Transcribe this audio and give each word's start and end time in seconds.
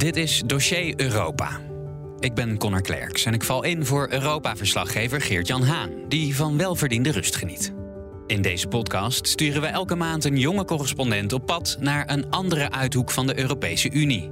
Dit 0.00 0.16
is 0.16 0.42
Dossier 0.46 0.94
Europa. 0.96 1.60
Ik 2.18 2.34
ben 2.34 2.58
Connor 2.58 2.82
Klerks 2.82 3.24
en 3.24 3.34
ik 3.34 3.44
val 3.44 3.64
in 3.64 3.86
voor 3.86 4.08
Europa-verslaggever 4.10 5.20
Geert-Jan 5.20 5.62
Haan, 5.62 5.90
die 6.08 6.36
van 6.36 6.56
welverdiende 6.56 7.10
rust 7.10 7.36
geniet. 7.36 7.72
In 8.26 8.42
deze 8.42 8.66
podcast 8.66 9.28
sturen 9.28 9.60
we 9.60 9.66
elke 9.66 9.94
maand 9.94 10.24
een 10.24 10.38
jonge 10.38 10.64
correspondent 10.64 11.32
op 11.32 11.46
pad 11.46 11.76
naar 11.80 12.10
een 12.10 12.30
andere 12.30 12.70
uithoek 12.70 13.10
van 13.10 13.26
de 13.26 13.38
Europese 13.38 13.90
Unie. 13.90 14.30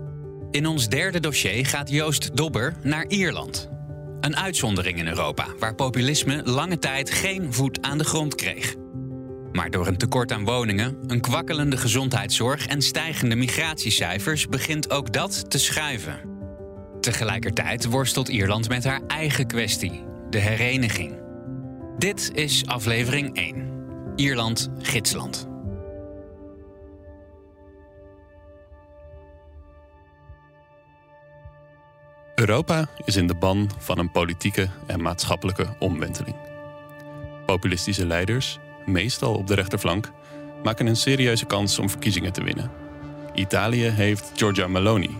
In 0.51 0.67
ons 0.67 0.89
derde 0.89 1.21
dossier 1.21 1.67
gaat 1.67 1.91
Joost 1.91 2.37
Dobber 2.37 2.77
naar 2.83 3.07
Ierland. 3.07 3.69
Een 4.21 4.37
uitzondering 4.37 4.99
in 4.99 5.09
Europa, 5.09 5.47
waar 5.59 5.75
populisme 5.75 6.43
lange 6.45 6.79
tijd 6.79 7.11
geen 7.11 7.53
voet 7.53 7.83
aan 7.83 7.99
de 7.99 8.05
grond 8.05 8.35
kreeg. 8.35 8.75
Maar 9.53 9.71
door 9.71 9.87
een 9.87 9.97
tekort 9.97 10.33
aan 10.33 10.45
woningen, 10.45 10.99
een 11.07 11.21
kwakkelende 11.21 11.77
gezondheidszorg 11.77 12.67
en 12.67 12.83
stijgende 12.83 13.35
migratiecijfers 13.35 14.47
begint 14.47 14.91
ook 14.91 15.13
dat 15.13 15.51
te 15.51 15.59
schuiven. 15.59 16.21
Tegelijkertijd 17.01 17.85
worstelt 17.85 18.29
Ierland 18.29 18.69
met 18.69 18.85
haar 18.85 19.01
eigen 19.07 19.47
kwestie, 19.47 20.05
de 20.31 20.39
hereniging. 20.39 21.19
Dit 21.99 22.31
is 22.35 22.67
aflevering 22.67 23.37
1. 23.37 23.73
Ierland, 24.17 24.69
gidsland. 24.79 25.49
Europa 32.35 32.89
is 33.05 33.17
in 33.17 33.27
de 33.27 33.35
ban 33.35 33.71
van 33.79 33.99
een 33.99 34.11
politieke 34.11 34.69
en 34.87 35.03
maatschappelijke 35.03 35.67
omwenteling. 35.79 36.37
Populistische 37.47 38.07
leiders, 38.07 38.59
meestal 38.89 39.35
op 39.35 39.47
de 39.47 39.55
rechterflank, 39.55 40.11
maken 40.63 40.87
een 40.87 40.97
serieuze 40.97 41.47
kans 41.47 41.79
om 41.79 41.91
verkiezingen 41.91 42.33
te 42.33 42.43
winnen. 42.43 42.71
Italië 43.35 43.85
heeft 43.85 44.31
Giorgia 44.35 44.69
Meloni. 44.69 45.17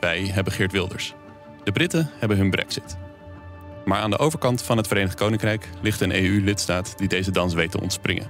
Wij 0.00 0.30
hebben 0.32 0.52
Geert 0.52 0.72
Wilders. 0.72 1.14
De 1.64 1.72
Britten 1.72 2.10
hebben 2.18 2.36
hun 2.36 2.50
brexit. 2.50 2.96
Maar 3.84 4.00
aan 4.00 4.10
de 4.10 4.18
overkant 4.18 4.62
van 4.62 4.76
het 4.76 4.86
Verenigd 4.86 5.14
Koninkrijk 5.14 5.68
ligt 5.80 6.00
een 6.00 6.14
EU-lidstaat 6.14 6.98
die 6.98 7.08
deze 7.08 7.30
dans 7.30 7.54
weet 7.54 7.70
te 7.70 7.80
ontspringen. 7.80 8.26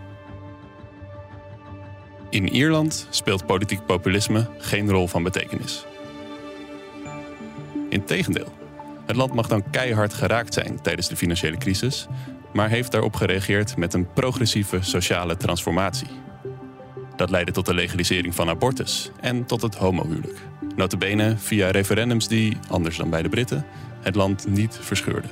In 2.30 2.48
Ierland 2.48 3.06
speelt 3.10 3.46
politiek 3.46 3.86
populisme 3.86 4.48
geen 4.58 4.90
rol 4.90 5.06
van 5.06 5.22
betekenis. 5.22 5.84
Integendeel, 7.88 8.52
het 9.06 9.16
land 9.16 9.34
mag 9.34 9.46
dan 9.46 9.70
keihard 9.70 10.14
geraakt 10.14 10.54
zijn 10.54 10.80
tijdens 10.82 11.08
de 11.08 11.16
financiële 11.16 11.56
crisis, 11.56 12.06
maar 12.52 12.68
heeft 12.68 12.92
daarop 12.92 13.14
gereageerd 13.14 13.76
met 13.76 13.94
een 13.94 14.12
progressieve 14.12 14.78
sociale 14.80 15.36
transformatie. 15.36 16.08
Dat 17.16 17.30
leidde 17.30 17.52
tot 17.52 17.66
de 17.66 17.74
legalisering 17.74 18.34
van 18.34 18.48
abortus 18.48 19.10
en 19.20 19.46
tot 19.46 19.62
het 19.62 19.74
homohuwelijk. 19.74 20.38
Notabene 20.76 21.36
via 21.36 21.70
referendums 21.70 22.28
die, 22.28 22.56
anders 22.68 22.96
dan 22.96 23.10
bij 23.10 23.22
de 23.22 23.28
Britten, 23.28 23.66
het 24.00 24.14
land 24.14 24.46
niet 24.48 24.78
verscheurden. 24.80 25.30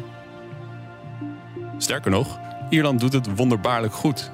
Sterker 1.79 2.11
nog, 2.11 2.39
Ierland 2.71 3.01
doet 3.01 3.12
het 3.12 3.37
wonderbaarlijk 3.37 3.95
goed. 3.95 4.31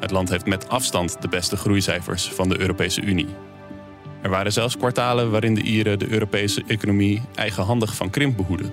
Het 0.00 0.10
land 0.10 0.28
heeft 0.28 0.46
met 0.46 0.68
afstand 0.68 1.22
de 1.22 1.28
beste 1.28 1.56
groeicijfers 1.56 2.28
van 2.28 2.48
de 2.48 2.60
Europese 2.60 3.00
Unie. 3.00 3.34
Er 4.22 4.30
waren 4.30 4.52
zelfs 4.52 4.76
kwartalen 4.76 5.30
waarin 5.30 5.54
de 5.54 5.62
Ieren 5.62 5.98
de 5.98 6.10
Europese 6.10 6.62
economie 6.66 7.22
eigenhandig 7.34 7.94
van 7.94 8.10
krimp 8.10 8.36
behoeden. 8.36 8.72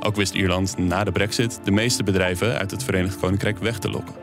Ook 0.00 0.16
wist 0.16 0.34
Ierland 0.34 0.78
na 0.78 1.04
de 1.04 1.12
brexit 1.12 1.60
de 1.64 1.70
meeste 1.70 2.02
bedrijven 2.02 2.58
uit 2.58 2.70
het 2.70 2.84
Verenigd 2.84 3.18
Koninkrijk 3.18 3.58
weg 3.58 3.78
te 3.78 3.90
lokken. 3.90 4.14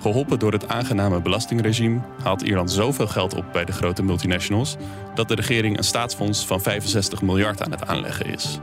Geholpen 0.00 0.38
door 0.38 0.52
het 0.52 0.68
aangename 0.68 1.20
belastingregime 1.20 2.00
haalt 2.22 2.42
Ierland 2.42 2.70
zoveel 2.70 3.06
geld 3.06 3.34
op 3.34 3.44
bij 3.52 3.64
de 3.64 3.72
grote 3.72 4.02
multinationals 4.02 4.76
dat 5.14 5.28
de 5.28 5.34
regering 5.34 5.76
een 5.76 5.84
staatsfonds 5.84 6.46
van 6.46 6.60
65 6.60 7.22
miljard 7.22 7.62
aan 7.62 7.70
het 7.70 7.86
aanleggen 7.86 8.26
is. 8.26 8.58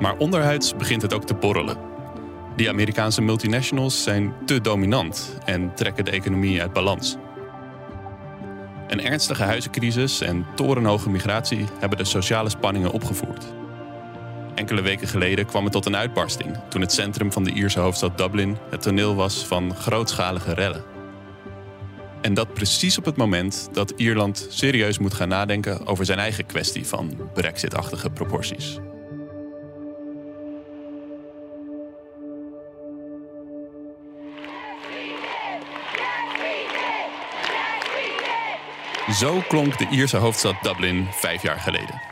Maar 0.00 0.16
onderhuids 0.16 0.76
begint 0.76 1.02
het 1.02 1.14
ook 1.14 1.24
te 1.24 1.34
borrelen. 1.34 1.76
Die 2.56 2.68
Amerikaanse 2.68 3.22
multinationals 3.22 4.02
zijn 4.02 4.32
te 4.44 4.60
dominant 4.60 5.38
en 5.44 5.74
trekken 5.74 6.04
de 6.04 6.10
economie 6.10 6.60
uit 6.60 6.72
balans. 6.72 7.16
Een 8.90 9.04
ernstige 9.04 9.42
huizencrisis 9.42 10.20
en 10.20 10.46
torenhoge 10.54 11.10
migratie 11.10 11.66
hebben 11.78 11.98
de 11.98 12.04
sociale 12.04 12.48
spanningen 12.48 12.90
opgevoerd. 12.90 13.44
Enkele 14.54 14.80
weken 14.80 15.08
geleden 15.08 15.46
kwam 15.46 15.64
het 15.64 15.72
tot 15.72 15.86
een 15.86 15.96
uitbarsting 15.96 16.56
toen 16.68 16.80
het 16.80 16.92
centrum 16.92 17.32
van 17.32 17.44
de 17.44 17.52
Ierse 17.52 17.80
hoofdstad 17.80 18.18
Dublin 18.18 18.56
het 18.70 18.82
toneel 18.82 19.14
was 19.14 19.46
van 19.46 19.74
grootschalige 19.74 20.54
rellen. 20.54 20.84
En 22.20 22.34
dat 22.34 22.54
precies 22.54 22.98
op 22.98 23.04
het 23.04 23.16
moment 23.16 23.68
dat 23.72 23.92
Ierland 23.96 24.46
serieus 24.48 24.98
moet 24.98 25.14
gaan 25.14 25.28
nadenken 25.28 25.86
over 25.86 26.04
zijn 26.04 26.18
eigen 26.18 26.46
kwestie 26.46 26.86
van 26.86 27.30
Brexit-achtige 27.34 28.10
proporties. 28.10 28.78
Zo 39.12 39.42
klonk 39.48 39.78
de 39.78 39.88
Ierse 39.88 40.16
hoofdstad 40.16 40.54
Dublin 40.62 41.08
vijf 41.10 41.42
jaar 41.42 41.58
geleden. 41.58 42.02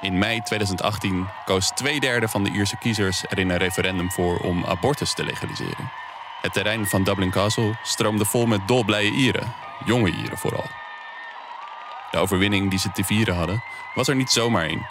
In 0.00 0.18
mei 0.18 0.40
2018 0.40 1.28
koos 1.44 1.70
twee 1.74 2.00
derde 2.00 2.28
van 2.28 2.44
de 2.44 2.50
Ierse 2.50 2.76
kiezers 2.76 3.24
er 3.28 3.38
in 3.38 3.50
een 3.50 3.56
referendum 3.56 4.10
voor 4.10 4.38
om 4.38 4.64
abortus 4.64 5.14
te 5.14 5.24
legaliseren. 5.24 5.90
Het 6.40 6.52
terrein 6.52 6.86
van 6.86 7.04
Dublin 7.04 7.30
Castle 7.30 7.76
stroomde 7.82 8.24
vol 8.24 8.46
met 8.46 8.68
dolblije 8.68 9.10
Ieren, 9.10 9.54
jonge 9.84 10.10
Ieren 10.10 10.38
vooral. 10.38 10.66
De 12.10 12.18
overwinning 12.18 12.70
die 12.70 12.78
ze 12.78 12.92
te 12.92 13.04
vieren 13.04 13.34
hadden, 13.34 13.62
was 13.94 14.08
er 14.08 14.16
niet 14.16 14.30
zomaar 14.30 14.66
in. 14.66 14.86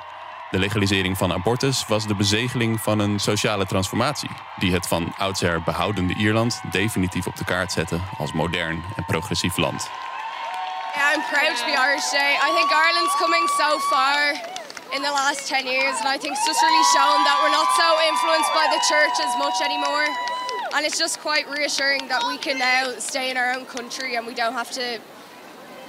De 0.51 0.59
legalisering 0.59 1.17
van 1.17 1.33
abortus 1.33 1.87
was 1.87 2.07
de 2.07 2.15
bezegeling 2.15 2.81
van 2.81 2.99
een 2.99 3.19
sociale 3.19 3.65
transformatie, 3.65 4.29
die 4.59 4.73
het 4.73 4.87
van 4.87 5.13
oudsher 5.17 5.61
behoudende 5.63 6.13
Ierland 6.13 6.61
definitief 6.71 7.27
op 7.27 7.35
de 7.35 7.45
kaart 7.45 7.71
zette 7.71 7.99
als 8.17 8.33
modern 8.33 8.83
en 8.95 9.05
progressief 9.05 9.57
land. 9.57 9.89
Yeah, 11.17 11.23
I'm 11.23 11.33
proud 11.33 11.57
to 11.57 11.65
be 11.65 11.73
Irish 11.73 12.05
today. 12.09 12.37
I 12.37 12.53
think 12.53 12.69
Ireland's 12.69 13.15
coming 13.17 13.41
so 13.57 13.79
far 13.89 14.37
in 14.93 15.01
the 15.01 15.09
last 15.09 15.47
10 15.47 15.65
years, 15.65 15.97
and 15.99 16.07
I 16.07 16.17
think 16.17 16.33
it's 16.37 16.45
just 16.45 16.61
really 16.61 16.85
shown 16.93 17.25
that 17.25 17.37
we're 17.41 17.49
not 17.49 17.69
so 17.73 17.87
influenced 18.05 18.53
by 18.53 18.69
the 18.69 18.77
church 18.85 19.17
as 19.25 19.33
much 19.41 19.57
anymore. 19.65 20.05
And 20.75 20.85
it's 20.85 20.99
just 20.99 21.19
quite 21.19 21.49
reassuring 21.49 22.07
that 22.09 22.21
we 22.27 22.37
can 22.37 22.59
now 22.59 22.93
stay 22.99 23.31
in 23.31 23.37
our 23.37 23.53
own 23.55 23.65
country 23.65 24.15
and 24.15 24.27
we 24.27 24.33
don't 24.35 24.53
have 24.53 24.69
to 24.71 24.99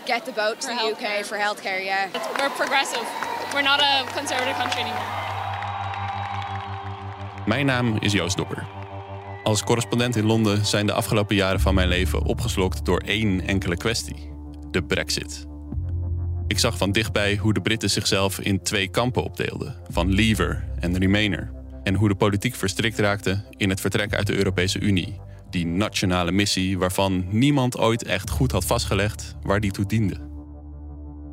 get 0.06 0.25
the 0.25 0.33
boat 0.33 0.61
to 0.62 0.69
For 0.69 0.75
the 0.75 0.81
healthcare. 0.81 1.21
UK 1.21 1.25
for 1.27 1.37
healthcare, 1.37 1.84
yeah. 1.84 2.09
We're 2.41 2.50
progressive. 2.50 3.06
We're 3.53 3.62
not 3.62 3.81
a 3.81 4.06
conservative 4.16 4.56
country 4.56 4.81
anymore. 4.81 5.06
Mijn 7.47 7.66
naam 7.66 7.97
is 8.00 8.12
Joost 8.12 8.37
Dobber. 8.37 8.66
Als 9.45 9.65
correspondent 9.65 10.16
in 10.16 10.27
Londen 10.27 10.66
zijn 10.66 10.87
de 10.87 10.93
afgelopen 10.93 11.37
jaren 11.37 11.60
van 11.60 11.75
mijn 11.75 11.89
leven 11.89 12.22
opgeslokt 12.22 12.84
door 12.84 12.99
één 12.99 13.47
enkele 13.47 13.77
kwestie: 13.77 14.38
de 14.70 14.82
Brexit. 14.82 15.47
Ik 16.47 16.59
zag 16.59 16.78
van 16.78 16.92
dichtbij 16.92 17.36
hoe 17.36 17.53
de 17.53 17.60
Britten 17.60 17.91
zichzelf 17.91 18.41
in 18.41 18.62
twee 18.62 18.88
kampen 18.88 19.22
opdeelden: 19.22 19.76
van 19.88 20.15
Leaver 20.15 20.65
en 20.80 20.98
Remainer. 20.98 21.50
En 21.82 21.94
hoe 21.94 22.09
de 22.09 22.15
politiek 22.15 22.54
verstrikt 22.54 22.98
raakte 22.98 23.44
in 23.56 23.68
het 23.68 23.80
vertrek 23.80 24.15
uit 24.15 24.26
de 24.26 24.36
Europese 24.36 24.80
Unie. 24.80 25.20
Die 25.50 25.66
nationale 25.66 26.32
missie 26.32 26.78
waarvan 26.78 27.24
niemand 27.30 27.78
ooit 27.78 28.04
echt 28.04 28.30
goed 28.30 28.53
had 28.53 28.65
vastgelegd 28.65 29.36
waar 29.42 29.60
die 29.60 29.70
toe 29.70 29.86
diende. 29.86 30.16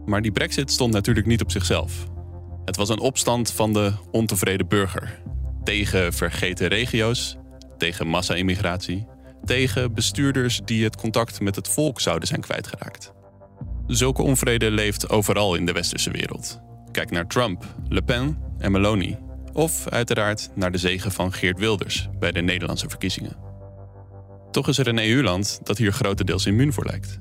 Maar 0.06 0.22
die 0.22 0.32
Brexit 0.32 0.72
stond 0.72 0.94
natuurlijk 0.94 1.26
niet 1.26 1.42
op 1.42 1.52
zichzelf. 1.52 2.08
Het 2.66 2.76
was 2.76 2.90
een 2.90 3.00
opstand 3.00 3.52
van 3.52 3.74
de 3.74 3.94
ontevreden 4.12 4.68
burger. 4.68 5.22
Tegen 5.64 6.14
vergeten 6.14 6.68
regio's, 6.68 7.38
tegen 7.78 8.08
massa-immigratie, 8.08 9.08
tegen 9.46 9.94
bestuurders 9.94 10.62
die 10.66 10.84
het 10.84 10.96
contact 10.96 11.42
met 11.42 11.56
het 11.56 11.68
volk 11.68 12.02
zouden 12.02 12.28
zijn 12.28 12.42
kwijtgeraakt. 12.42 13.15
Zulke 13.88 14.22
onvrede 14.22 14.72
leeft 14.72 15.10
overal 15.10 15.56
in 15.56 15.66
de 15.66 15.72
westerse 15.72 16.12
wereld. 16.12 16.60
Kijk 16.92 17.12
naar 17.12 17.28
Trump, 17.28 17.66
Le 17.88 18.02
Pen 18.02 18.38
en 18.58 18.72
Meloni. 18.72 19.18
Of 19.54 19.88
uiteraard 19.88 20.50
naar 20.56 20.72
de 20.72 20.78
zegen 20.78 21.12
van 21.12 21.34
Geert 21.34 21.60
Wilders 21.60 22.10
bij 22.20 22.32
de 22.32 22.42
Nederlandse 22.42 22.90
verkiezingen. 22.90 23.38
Toch 24.52 24.68
is 24.68 24.78
er 24.78 24.88
een 24.88 25.00
EU-land 25.00 25.60
dat 25.64 25.78
hier 25.78 25.94
grotendeels 25.94 26.46
immuun 26.46 26.74
voor 26.74 26.86
lijkt. 26.86 27.20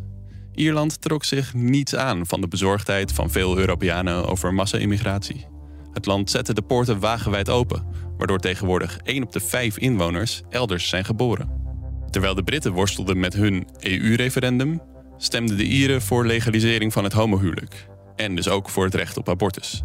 Ierland 0.52 1.00
trok 1.00 1.24
zich 1.24 1.54
niets 1.54 1.94
aan 1.94 2.26
van 2.26 2.40
de 2.40 2.48
bezorgdheid 2.48 3.12
van 3.12 3.30
veel 3.30 3.58
Europeanen 3.58 4.26
over 4.26 4.54
massa-immigratie. 4.54 5.46
Het 5.92 6.06
land 6.06 6.30
zette 6.30 6.54
de 6.54 6.62
poorten 6.62 7.00
wagenwijd 7.00 7.50
open, 7.50 7.86
waardoor 8.16 8.38
tegenwoordig 8.38 8.98
1 9.02 9.22
op 9.22 9.32
de 9.32 9.40
5 9.40 9.78
inwoners 9.78 10.42
elders 10.50 10.88
zijn 10.88 11.04
geboren. 11.04 11.62
Terwijl 12.10 12.34
de 12.34 12.42
Britten 12.42 12.72
worstelden 12.72 13.20
met 13.20 13.34
hun 13.34 13.66
EU-referendum, 13.78 14.80
stemden 15.24 15.56
de 15.56 15.64
Ieren 15.64 16.02
voor 16.02 16.26
legalisering 16.26 16.92
van 16.92 17.04
het 17.04 17.12
homohuwelijk 17.12 17.86
en 18.16 18.34
dus 18.34 18.48
ook 18.48 18.68
voor 18.70 18.84
het 18.84 18.94
recht 18.94 19.16
op 19.16 19.28
abortus. 19.28 19.82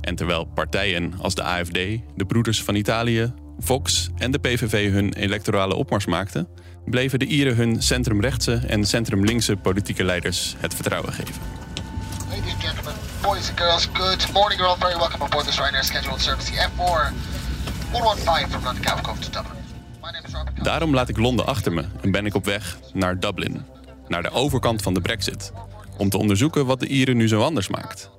En 0.00 0.14
terwijl 0.14 0.44
partijen 0.44 1.14
als 1.18 1.34
de 1.34 1.42
AFD, 1.42 1.72
de 2.16 2.24
Broeders 2.26 2.62
van 2.62 2.74
Italië, 2.74 3.32
Vox 3.58 4.08
en 4.16 4.30
de 4.30 4.38
PVV 4.38 4.92
hun 4.92 5.12
electorale 5.12 5.74
opmars 5.74 6.06
maakten, 6.06 6.48
bleven 6.84 7.18
de 7.18 7.24
Ieren 7.24 7.56
hun 7.56 7.82
centrumrechtse 7.82 8.60
en 8.66 8.84
centrumlinkse 8.84 9.56
politieke 9.56 10.04
leiders 10.04 10.54
het 10.58 10.74
vertrouwen 10.74 11.12
geven. 11.12 11.34
Ladies 12.28 12.52
and 12.52 12.62
gentlemen, 12.62 12.94
boys 13.22 13.48
and 13.48 13.60
girls, 13.60 13.88
good 13.92 14.32
morning. 14.32 14.60
You're 14.60 14.72
all 14.72 14.80
very 14.80 14.98
welcome 14.98 15.24
aboard 15.24 15.44
this 15.44 15.58
Ryanair 15.58 15.84
scheduled 15.84 16.20
service 16.20 16.52
F4 16.52 17.12
115 17.92 18.48
from 18.50 18.64
London 18.64 18.84
Gatwick 18.84 19.20
to 19.20 19.30
Dublin. 19.30 19.62
My 20.02 20.10
name 20.10 20.26
is 20.26 20.32
Robert. 20.32 20.64
Daarom 20.64 20.94
laat 20.94 21.08
ik 21.08 21.18
Londen 21.18 21.46
achter 21.46 21.72
me 21.72 21.84
en 22.00 22.10
ben 22.10 22.26
ik 22.26 22.34
op 22.34 22.44
weg 22.44 22.78
naar 22.92 23.20
Dublin, 23.20 23.64
naar 24.12 24.22
de 24.22 24.30
overkant 24.30 24.82
van 24.82 24.94
de 24.94 25.00
Brexit, 25.00 25.52
om 25.96 26.08
te 26.08 26.18
onderzoeken 26.18 26.66
wat 26.66 26.80
de 26.80 26.86
Ieren 26.86 27.16
nu 27.16 27.28
zo 27.28 27.42
anders 27.42 27.68
maakt. 27.68 28.10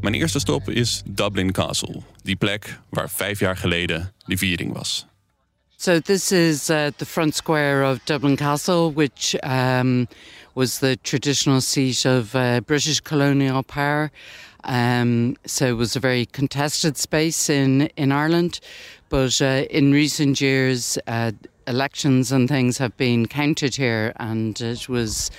Mijn 0.00 0.14
eerste 0.14 0.38
stop 0.38 0.70
is 0.70 1.02
Dublin 1.06 1.52
Castle, 1.52 2.02
die 2.22 2.36
plek 2.36 2.78
waar 2.90 3.10
vijf 3.10 3.40
jaar 3.40 3.56
geleden 3.56 4.12
de 4.26 4.36
viering 4.36 4.72
was. 4.72 5.06
So 5.76 6.00
this 6.00 6.32
is 6.32 6.70
uh, 6.70 6.86
the 6.96 7.06
front 7.06 7.34
square 7.34 7.90
of 7.90 7.98
Dublin 8.04 8.36
Castle, 8.36 8.92
which 8.92 9.34
um, 9.44 10.06
was 10.52 10.78
the 10.78 10.98
traditional 11.02 11.60
seat 11.60 12.04
of 12.04 12.34
uh, 12.34 12.56
British 12.66 13.00
colonial 13.00 13.62
power. 13.62 14.10
Um, 14.68 15.36
so 15.44 15.64
it 15.64 15.76
was 15.76 15.96
a 15.96 16.00
very 16.00 16.26
contested 16.26 16.98
space 16.98 17.52
in 17.52 17.90
in 17.94 18.10
Ireland, 18.10 18.60
but 19.08 19.40
uh, 19.40 19.64
in 19.70 19.92
recent 19.92 20.40
years. 20.40 20.98
Elections 21.68 22.32
and 22.32 22.48
things 22.48 22.78
have 22.78 22.96
been 22.96 23.26
counted 23.26 23.76
here, 23.76 24.12
and 24.16 24.60
it 24.60 24.88
was 24.88 25.30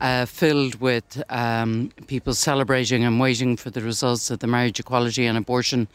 uh, 0.00 0.26
filled 0.26 0.74
with 0.80 1.22
um, 1.28 1.90
people 2.06 2.34
celebrating 2.34 3.04
and 3.04 3.18
waiting 3.18 3.58
for 3.58 3.70
the 3.70 3.80
results 3.80 4.30
of 4.30 4.38
the 4.38 4.46
marriage 4.46 4.78
equality 4.78 5.26
and 5.26 5.38
abortion 5.38 5.88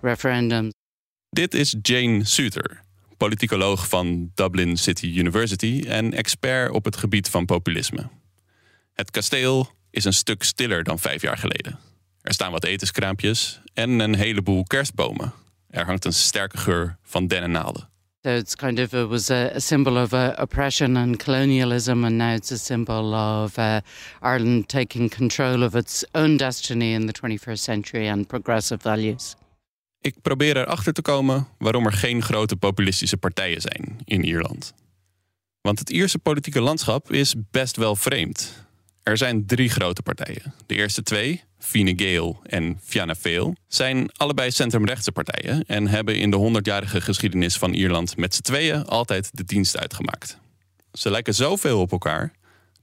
referendum. 0.00 0.70
Dit 1.30 1.54
is 1.54 1.74
Jane 1.82 2.24
Suter, 2.24 2.82
politicoloog 3.16 3.88
van 3.88 4.30
Dublin 4.34 4.76
City 4.76 5.06
University 5.06 5.84
en 5.88 6.12
expert 6.12 6.70
op 6.70 6.84
het 6.84 6.96
gebied 6.96 7.28
van 7.28 7.44
populisme. 7.44 8.08
Het 8.92 9.10
kasteel 9.10 9.70
is 9.90 10.04
een 10.04 10.12
stuk 10.12 10.42
stiller 10.42 10.84
dan 10.84 10.98
vijf 10.98 11.22
jaar 11.22 11.38
geleden. 11.38 11.78
Er 12.20 12.32
staan 12.32 12.52
wat 12.52 12.64
etenskraampjes 12.64 13.60
en 13.74 13.90
een 14.00 14.14
heleboel 14.14 14.62
kerstbomen. 14.62 15.32
Er 15.68 15.84
hangt 15.84 16.04
een 16.04 16.12
sterke 16.12 16.58
geur 16.58 16.96
van 17.02 17.26
dennennaalden. 17.26 17.91
So 18.24 18.30
it's 18.30 18.54
kind 18.54 18.78
of 18.78 18.94
it 18.94 19.08
was 19.08 19.30
a, 19.30 19.50
a 19.54 19.60
symbol 19.60 19.96
of 19.96 20.12
uh, 20.12 20.34
oppression 20.38 20.96
and 20.96 21.18
colonialism, 21.18 22.04
and 22.04 22.18
now 22.18 22.34
it's 22.34 22.52
a 22.52 22.58
symbol 22.58 23.14
of 23.14 23.58
uh, 23.58 23.80
Ireland 24.20 24.68
taking 24.68 25.10
control 25.10 25.64
of 25.64 25.74
its 25.74 26.04
own 26.14 26.36
destiny 26.36 26.94
in 26.94 27.06
the 27.06 27.12
21st 27.12 27.58
century 27.58 28.08
and 28.08 28.28
progressive 28.28 28.80
values. 28.82 29.34
Ik 30.00 30.14
probeer 30.22 30.56
erachter 30.56 30.92
te 30.92 31.02
komen 31.02 31.46
waarom 31.58 31.86
er 31.86 31.92
geen 31.92 32.22
grote 32.22 32.56
populistische 32.56 33.16
partijen 33.16 33.60
zijn 33.60 33.98
in 34.04 34.24
Ierland. 34.24 34.72
Want 35.60 35.78
het 35.78 35.90
Ierse 35.90 36.18
politieke 36.18 36.60
landschap 36.60 37.12
is 37.12 37.34
best 37.50 37.76
wel 37.76 37.96
vreemd. 37.96 38.66
Er 39.02 39.16
zijn 39.16 39.46
drie 39.46 39.68
grote 39.68 40.02
partijen. 40.02 40.54
De 40.66 40.74
eerste 40.74 41.02
twee, 41.02 41.42
Fine 41.58 41.92
Gael 41.96 42.40
en 42.42 42.78
Fianna 42.82 43.14
Fáil, 43.14 43.52
zijn 43.68 44.10
allebei 44.12 44.50
centrumrechtse 44.50 45.12
partijen 45.12 45.64
en 45.66 45.86
hebben 45.86 46.16
in 46.16 46.30
de 46.30 46.36
honderdjarige 46.36 47.00
geschiedenis 47.00 47.56
van 47.56 47.72
Ierland 47.72 48.16
met 48.16 48.34
z'n 48.34 48.42
tweeën 48.42 48.84
altijd 48.84 49.28
de 49.32 49.44
dienst 49.44 49.78
uitgemaakt. 49.78 50.38
Ze 50.92 51.10
lijken 51.10 51.34
zoveel 51.34 51.80
op 51.80 51.92
elkaar 51.92 52.32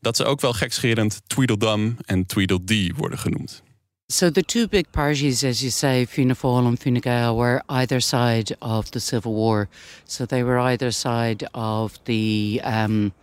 dat 0.02 0.16
ze 0.16 0.26
ook 0.26 0.42
wel 0.42 0.54
gekscherend 0.54 1.22
Tweedledum 1.28 1.98
en 2.06 2.26
Tweedledee 2.26 2.94
worden 2.96 3.20
genoemd. 3.20 3.64
So 4.08 4.32
the 4.32 4.44
two 4.44 4.68
big 4.68 4.90
parties, 4.90 5.44
as 5.44 5.60
you 5.60 5.72
say, 5.72 6.06
Fianna 6.06 6.34
Fáil 6.34 6.66
and 6.66 6.80
Fine 6.80 7.02
Gael, 7.02 7.36
were 7.36 7.62
either 7.68 8.02
side 8.02 8.56
of 8.60 8.90
the 8.90 9.00
Civil 9.00 9.34
War. 9.34 9.68
So 10.06 10.26
they 10.26 10.44
were 10.44 10.60
either 10.60 10.92
side 10.92 11.50
of 11.52 12.00
the 12.04 12.60
um, 12.66 13.14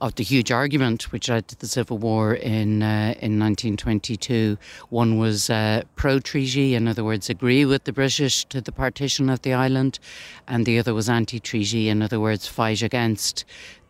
of 0.00 0.14
the 0.16 0.24
huge 0.24 0.52
argument 0.52 1.10
which 1.12 1.28
led 1.28 1.48
to 1.48 1.58
the 1.58 1.66
Civil 1.66 1.98
War 1.98 2.34
in 2.34 2.82
uh, 2.82 3.14
in 3.20 3.38
1922. 3.38 4.58
One 4.90 5.18
was 5.18 5.48
uh, 5.48 5.82
pro-treaty, 5.96 6.74
in 6.74 6.86
other 6.86 7.04
words, 7.04 7.30
agree 7.30 7.64
with 7.64 7.84
the 7.84 7.92
British 7.92 8.44
to 8.46 8.60
the 8.60 8.72
partition 8.72 9.30
of 9.30 9.42
the 9.42 9.54
island, 9.54 9.98
and 10.46 10.66
the 10.66 10.78
other 10.78 10.94
was 10.94 11.08
anti-treaty, 11.08 11.88
in 11.88 12.02
other 12.02 12.20
words, 12.20 12.46
fight 12.46 12.82
against 12.82 13.44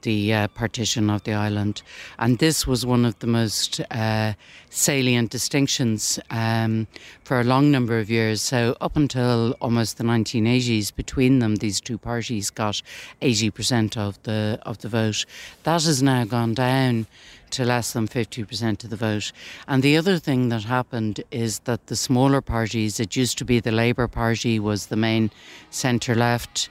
the 0.06 0.32
uh, 0.32 0.48
partition 0.48 1.10
of 1.10 1.24
the 1.24 1.32
island. 1.32 1.82
And 2.16 2.38
this 2.38 2.64
was 2.64 2.86
one 2.86 3.04
of 3.04 3.18
the 3.18 3.26
most 3.26 3.80
uh, 3.90 4.34
salient 4.70 5.30
distinctions 5.30 6.20
um, 6.30 6.86
for 7.24 7.40
a 7.40 7.44
long 7.44 7.72
number 7.72 7.98
of 7.98 8.08
years. 8.08 8.40
So, 8.40 8.76
up 8.80 8.96
until 8.96 9.56
almost 9.60 9.98
the 9.98 10.04
1980s, 10.04 10.94
between 10.94 11.40
them, 11.40 11.56
these 11.56 11.80
two 11.80 11.98
parties 11.98 12.50
got 12.50 12.82
80% 13.20 13.96
of 13.96 14.22
the, 14.22 14.60
of 14.62 14.78
the 14.78 14.88
vote. 14.88 15.26
That 15.64 15.82
has 15.82 16.00
now 16.02 16.24
gone 16.24 16.54
down 16.54 17.06
to 17.50 17.64
less 17.64 17.92
than 17.92 18.06
50% 18.06 18.84
of 18.84 18.90
the 18.90 18.96
vote. 18.96 19.32
And 19.66 19.82
the 19.82 19.96
other 19.96 20.18
thing 20.18 20.50
that 20.50 20.64
happened 20.64 21.22
is 21.32 21.60
that 21.60 21.88
the 21.88 21.96
smaller 21.96 22.40
parties, 22.40 23.00
it 23.00 23.16
used 23.16 23.38
to 23.38 23.44
be 23.44 23.58
the 23.58 23.72
Labour 23.72 24.06
Party 24.06 24.60
was 24.60 24.86
the 24.86 24.96
main 24.96 25.30
centre 25.70 26.14
left. 26.14 26.68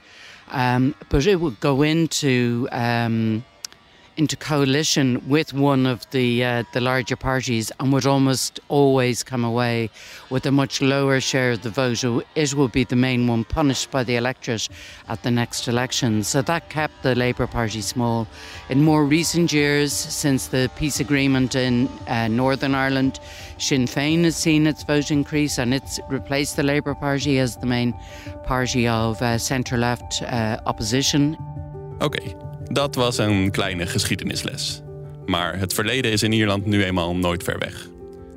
Um, 0.50 0.94
but 1.08 1.26
it 1.26 1.40
would 1.40 1.60
go 1.60 1.82
into 1.82 2.68
um, 2.72 3.44
into 4.16 4.36
coalition 4.36 5.22
with 5.28 5.52
one 5.52 5.86
of 5.86 6.08
the 6.10 6.44
uh, 6.44 6.64
the 6.72 6.80
larger 6.80 7.16
parties 7.16 7.70
and 7.78 7.92
would 7.92 8.06
almost 8.06 8.60
always 8.68 9.22
come 9.22 9.44
away 9.44 9.90
with 10.30 10.46
a 10.46 10.50
much 10.50 10.80
lower 10.80 11.20
share 11.20 11.52
of 11.52 11.62
the 11.62 11.70
vote. 11.70 12.02
It 12.34 12.54
will 12.54 12.68
be 12.68 12.84
the 12.84 12.96
main 12.96 13.26
one 13.26 13.44
punished 13.44 13.90
by 13.90 14.04
the 14.04 14.16
electorate 14.16 14.68
at 15.08 15.22
the 15.22 15.30
next 15.30 15.68
election. 15.68 16.22
So 16.22 16.42
that 16.42 16.68
kept 16.70 17.02
the 17.02 17.14
Labour 17.14 17.46
Party 17.46 17.80
small. 17.80 18.26
In 18.68 18.82
more 18.82 19.04
recent 19.04 19.52
years, 19.52 19.92
since 19.92 20.48
the 20.48 20.70
peace 20.76 21.00
agreement 21.00 21.54
in 21.54 21.88
uh, 22.08 22.28
Northern 22.28 22.74
Ireland, 22.74 23.20
Sinn 23.58 23.86
Féin 23.86 24.24
has 24.24 24.36
seen 24.36 24.66
its 24.66 24.82
vote 24.82 25.10
increase 25.10 25.58
and 25.58 25.72
it's 25.74 26.00
replaced 26.08 26.56
the 26.56 26.62
Labour 26.62 26.94
Party 26.94 27.38
as 27.38 27.56
the 27.56 27.66
main 27.66 27.94
party 28.44 28.86
of 28.88 29.20
uh, 29.22 29.38
centre 29.38 29.76
left 29.76 30.22
uh, 30.22 30.58
opposition. 30.66 31.36
Oké, 32.00 32.45
dat 32.72 32.94
was 32.94 33.18
een 33.18 33.50
kleine 33.50 33.86
geschiedenisles. 33.86 34.82
Maar 35.26 35.58
het 35.58 35.74
verleden 35.74 36.10
is 36.10 36.22
in 36.22 36.32
Ierland 36.32 36.66
nu 36.66 36.84
eenmaal 36.84 37.16
nooit 37.16 37.42
ver 37.42 37.58
weg. 37.58 37.88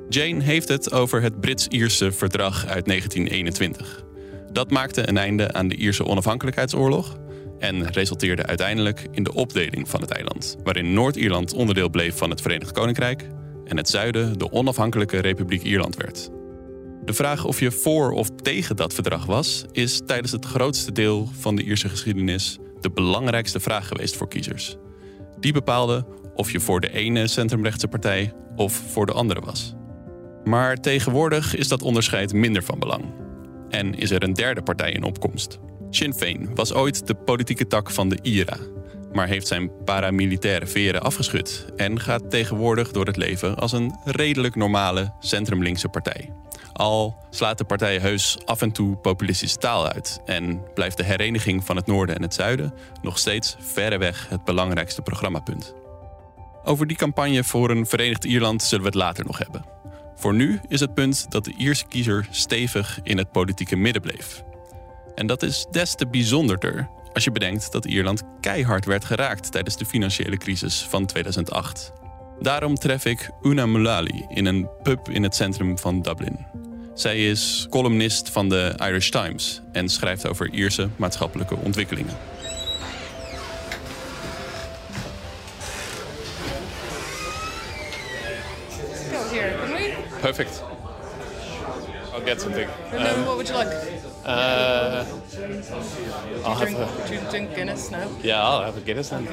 Jane 0.10 0.44
heeft 0.44 0.68
het 0.68 0.92
over 0.92 1.22
het 1.22 1.40
Brits-Ierse 1.40 2.12
verdrag 2.12 2.66
uit 2.66 2.86
1921. 2.86 4.04
Dat 4.52 4.72
maakte 4.72 5.10
een 5.10 5.18
einde 5.18 5.54
aan 5.54 5.68
de 5.68 5.76
Ierse 5.76 6.06
onafhankelijkheidsoorlog 6.06 7.18
en 7.60 7.92
resulteerde 7.92 8.46
uiteindelijk 8.46 9.08
in 9.12 9.24
de 9.24 9.34
opdeling 9.34 9.90
van 9.90 10.02
het 10.02 10.12
eiland, 10.12 10.58
waarin 10.64 10.94
Noord-Ierland 10.94 11.54
onderdeel 11.54 11.90
bleef 11.90 12.18
van 12.18 12.30
het 12.30 12.42
Verenigd 12.42 12.72
Koninkrijk 12.72 13.28
en 13.66 13.78
het 13.78 13.90
zuiden 13.90 14.40
de 14.40 14.52
onafhankelijke 14.52 15.20
Republiek 15.20 15.64
Ierland 15.64 15.96
werd. 15.96 16.30
De 17.06 17.14
vraag 17.14 17.46
of 17.46 17.60
je 17.60 17.72
voor 17.72 18.12
of 18.12 18.30
tegen 18.42 18.76
dat 18.76 18.94
verdrag 18.94 19.26
was, 19.26 19.66
is 19.72 20.02
tijdens 20.06 20.32
het 20.32 20.46
grootste 20.46 20.92
deel 20.92 21.30
van 21.40 21.56
de 21.56 21.64
Ierse 21.64 21.90
geschiedenis 21.90 22.58
de 22.82 22.92
belangrijkste 22.92 23.60
vraag 23.60 23.88
geweest 23.88 24.16
voor 24.16 24.28
kiezers. 24.28 24.78
Die 25.40 25.54
bepaalde 25.54 26.06
of 26.34 26.52
je 26.52 26.60
voor 26.60 26.80
de 26.80 26.92
ene 26.92 27.28
centrumrechtse 27.28 27.88
partij 27.88 28.34
of 28.56 28.74
voor 28.74 29.06
de 29.06 29.14
andere 29.14 29.42
was. 29.42 29.76
Maar 30.44 30.76
tegenwoordig 30.76 31.56
is 31.56 31.68
dat 31.68 31.82
onderscheid 31.82 32.34
minder 32.34 32.64
van 32.64 32.80
belang. 32.80 33.06
En 33.70 33.94
is 33.94 34.12
er 34.12 34.24
een 34.24 34.34
derde 34.34 34.62
partij 34.62 34.92
in 34.92 35.04
opkomst. 35.04 35.60
Sinn 35.90 36.14
Féin 36.14 36.56
was 36.56 36.74
ooit 36.74 37.08
de 37.08 37.16
politieke 37.16 37.68
tak 37.68 37.92
van 37.92 38.10
de 38.10 38.20
IRA, 38.22 38.58
maar 39.12 39.28
heeft 39.28 39.48
zijn 39.48 39.84
paramilitaire 39.84 40.68
veren 40.68 41.02
afgeschud 41.02 41.66
en 41.76 42.00
gaat 42.00 42.30
tegenwoordig 42.30 42.92
door 42.92 43.06
het 43.06 43.18
leven 43.18 43.56
als 43.56 43.72
een 43.72 43.96
redelijk 44.04 44.56
normale 44.56 45.14
centrumlinkse 45.20 45.90
partij. 45.90 46.34
Al 46.74 47.18
slaat 47.30 47.58
de 47.58 47.64
partij 47.64 47.98
heus 47.98 48.38
af 48.46 48.62
en 48.62 48.72
toe 48.72 48.96
populistische 48.96 49.58
taal 49.58 49.88
uit 49.88 50.22
en 50.26 50.64
blijft 50.74 50.98
de 50.98 51.04
hereniging 51.04 51.66
van 51.66 51.76
het 51.76 51.88
noorden 51.88 52.16
en 52.16 52.22
het 52.22 52.34
zuiden 52.34 52.74
nog 53.02 53.18
steeds 53.18 53.56
verreweg 53.60 54.30
het 54.30 54.44
belangrijkste 54.44 55.02
programmapunt. 55.02 55.74
Over 56.64 56.88
die 56.88 56.98
campagne 56.98 57.44
voor 57.44 57.70
een 57.70 57.86
Verenigd 57.86 58.26
Ierland 58.26 58.64
zullen 58.64 58.84
we 58.84 58.90
het 58.90 59.00
later 59.00 59.26
nog 59.26 59.38
hebben. 59.38 59.66
Voor 60.16 60.34
nu 60.34 60.60
is 60.68 60.80
het 60.80 60.94
punt 60.94 61.32
dat 61.32 61.46
de 61.46 61.54
Ierse 61.58 61.86
kiezer 61.86 62.28
stevig 62.32 63.00
in 63.04 63.18
het 63.18 63.32
politieke 63.32 63.76
midden 63.76 64.02
bleef. 64.02 64.44
En 65.16 65.28
dat 65.28 65.44
is 65.44 65.68
des 65.72 65.96
te 65.96 66.08
bijzonderder 66.08 66.90
als 67.20 67.28
je 67.28 67.40
bedenkt 67.40 67.72
dat 67.72 67.86
Ierland 67.86 68.24
keihard 68.40 68.86
werd 68.86 69.06
geraakt 69.06 69.52
tijdens 69.52 69.78
de 69.78 69.86
financiële 69.86 70.38
crisis 70.38 70.86
van 70.90 71.06
2008. 71.06 71.94
Daarom 72.40 72.76
tref 72.76 73.06
ik 73.06 73.30
Una 73.42 73.66
Mulali 73.66 74.26
in 74.30 74.46
een 74.46 74.70
pub 74.84 75.10
in 75.10 75.24
het 75.24 75.36
centrum 75.36 75.78
van 75.78 76.02
Dublin. 76.02 76.46
Zij 76.94 77.30
is 77.30 77.68
columnist 77.70 78.30
van 78.30 78.50
de 78.50 78.74
Irish 78.78 79.10
Times 79.10 79.62
en 79.72 79.90
schrijft 79.90 80.28
over 80.28 80.50
Ierse 80.50 80.90
maatschappelijke 80.96 81.56
ontwikkelingen. 81.56 82.18
Perfect. 90.22 90.64
I'll 92.14 92.26
get 92.26 92.42
something. 92.42 92.70
Then 92.92 93.26
what 93.26 93.36
would 93.36 93.48
you 93.48 93.58
like? 93.58 94.00
Uh, 94.30 95.06
I'll 96.46 96.56
Drink, 96.60 96.78
do 97.08 97.14
you 97.14 97.20
drink 97.32 97.56
Guinness 97.56 97.90
now? 97.90 98.08
Yeah, 98.22 98.44
I'll 98.44 98.64
have 98.64 98.78
a 98.78 98.82
Guinness 98.82 99.10
then. 99.10 99.28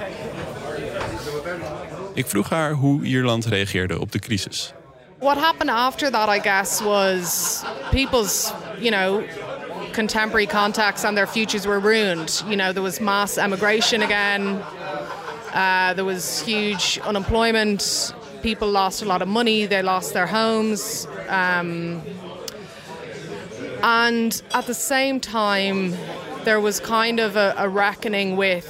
Ik 2.15 2.27
vroeg 2.27 2.49
haar 2.49 2.73
hoe 2.73 3.05
Ierland 3.05 3.45
reageerde 3.45 4.01
op 4.01 4.13
de 4.13 4.19
crisis. 4.19 4.73
What 5.19 5.37
happened 5.37 5.71
after 5.71 6.11
that, 6.11 6.29
I 6.29 6.41
guess, 6.41 6.83
was 6.83 7.63
people's, 7.91 8.53
you 8.79 8.91
know, 8.91 9.23
contemporary 9.93 10.47
contacts 10.47 11.05
and 11.05 11.17
their 11.17 11.27
futures 11.27 11.67
were 11.67 11.81
ruined. 11.81 12.43
You 12.49 12.57
know, 12.57 12.73
there 12.73 12.83
was 12.83 12.99
mass 12.99 13.37
emigration 13.37 14.03
again. 14.03 14.63
Uh, 15.55 15.95
there 15.95 16.05
was 16.05 16.43
huge 16.47 17.01
unemployment. 17.07 18.15
People 18.43 18.69
lost 18.71 19.03
a 19.03 19.07
lot 19.07 19.23
of 19.23 19.29
money. 19.29 19.67
They 19.67 19.83
lost 19.83 20.13
their 20.13 20.27
homes. 20.27 21.07
Um, 21.29 22.03
and 23.87 24.43
at 24.53 24.67
the 24.67 24.75
same 24.75 25.21
time, 25.21 25.95
there 26.43 26.61
was 26.61 26.81
kind 26.81 27.21
of 27.21 27.37
a, 27.37 27.55
a 27.57 27.69
reckoning 27.69 28.37
with 28.37 28.67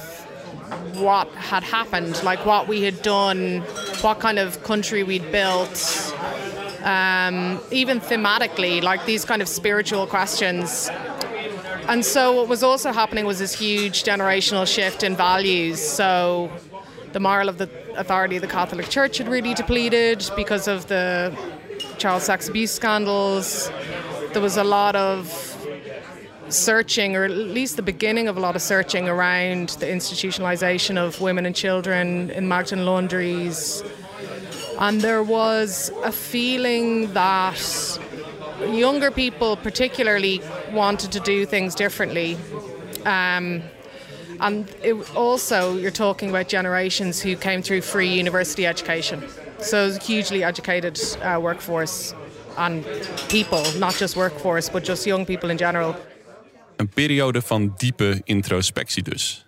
what 0.93 1.27
had 1.29 1.63
happened, 1.63 2.21
like 2.21 2.45
what 2.45 2.67
we 2.67 2.83
had 2.83 3.01
done, 3.01 3.61
what 4.01 4.19
kind 4.19 4.37
of 4.37 4.63
country 4.63 5.01
we'd 5.01 5.31
built, 5.31 6.13
um, 6.83 7.59
even 7.71 7.99
thematically, 7.99 8.83
like 8.83 9.07
these 9.07 9.25
kind 9.25 9.41
of 9.41 9.47
spiritual 9.47 10.05
questions. 10.05 10.87
And 11.87 12.05
so, 12.05 12.33
what 12.33 12.47
was 12.47 12.61
also 12.61 12.91
happening 12.91 13.25
was 13.25 13.39
this 13.39 13.53
huge 13.53 14.03
generational 14.03 14.67
shift 14.71 15.01
in 15.01 15.15
values. 15.15 15.81
So, 15.81 16.51
the 17.13 17.19
moral 17.19 17.49
of 17.49 17.57
the 17.57 17.67
authority 17.95 18.35
of 18.35 18.43
the 18.43 18.47
Catholic 18.47 18.89
Church 18.89 19.17
had 19.17 19.27
really 19.27 19.55
depleted 19.55 20.29
because 20.35 20.67
of 20.67 20.87
the 20.89 21.35
child 21.97 22.21
sex 22.21 22.47
abuse 22.47 22.71
scandals. 22.71 23.71
There 24.33 24.41
was 24.41 24.57
a 24.57 24.63
lot 24.63 24.95
of 24.95 25.27
searching, 26.49 27.15
or 27.15 27.23
at 27.25 27.31
least 27.31 27.75
the 27.75 27.81
beginning 27.81 28.27
of 28.27 28.37
a 28.37 28.39
lot 28.39 28.55
of 28.55 28.61
searching 28.61 29.07
around 29.09 29.69
the 29.79 29.85
institutionalization 29.85 30.97
of 30.97 31.19
women 31.21 31.45
and 31.45 31.55
children 31.55 32.29
in 32.31 32.47
Magdalen 32.47 32.85
laundries. 32.85 33.83
And 34.79 35.01
there 35.01 35.23
was 35.23 35.91
a 36.03 36.11
feeling 36.11 37.13
that 37.13 37.99
younger 38.69 39.11
people, 39.11 39.57
particularly, 39.57 40.41
wanted 40.71 41.11
to 41.13 41.19
do 41.19 41.45
things 41.45 41.73
differently. 41.75 42.37
Um, 43.05 43.63
and 44.39 44.71
also, 45.15 45.75
you're 45.77 45.89
talking 45.89 46.29
about 46.29 46.47
generations 46.47 47.19
who 47.21 47.35
came 47.35 47.61
through 47.61 47.81
free 47.81 48.13
university 48.13 48.67
education. 48.67 49.23
So 49.59 49.97
hugely 49.99 50.43
educated 50.43 50.99
uh, 51.23 51.39
workforce 51.41 52.13
and 52.57 52.85
people, 53.27 53.79
not 53.79 53.97
just 53.97 54.15
workforce, 54.15 54.71
but 54.71 54.85
just 54.85 55.05
young 55.05 55.25
people 55.25 55.49
in 55.49 55.57
general. 55.57 55.95
Een 56.75 56.89
periode 56.89 57.41
van 57.41 57.73
diepe 57.77 58.21
introspectie 58.23 59.03
dus. 59.03 59.45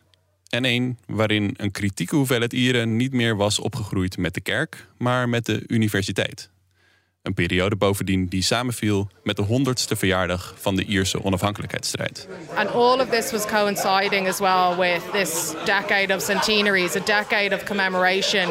En 0.50 0.66
een 0.66 0.98
waarin 1.06 1.54
een 1.58 1.72
kritieke 1.72 2.16
hoeveelheid 2.16 2.54
Ieren 2.54 2.96
niet 2.96 3.14
meer 3.14 3.36
was 3.36 3.60
opgegroeid 3.60 4.18
met 4.18 4.34
de 4.34 4.42
kerk, 4.42 4.88
maar 4.98 5.30
met 5.30 5.46
de 5.46 5.64
universiteit. 5.68 6.50
Een 7.22 7.34
periode 7.34 7.76
bovendien 7.76 8.28
die 8.28 8.44
samenviel 8.44 9.10
met 9.24 9.36
de 9.36 9.42
honderdste 9.42 9.96
verjaardag 9.96 10.54
van 10.58 10.76
de 10.76 10.86
Ierse 10.86 11.24
onafhankelijkheidsstrijd. 11.24 12.28
And 12.56 12.70
all 12.70 13.00
of 13.00 13.10
this 13.10 13.32
was 13.32 13.46
coinciding 13.46 14.28
as 14.28 14.40
well 14.40 14.76
with 14.78 15.02
this 15.12 15.54
decade 15.66 16.16
of 16.16 16.22
centenaries, 16.22 16.96
a 16.96 17.00
decade 17.06 17.56
of 17.56 17.64
commemoration 17.64 18.48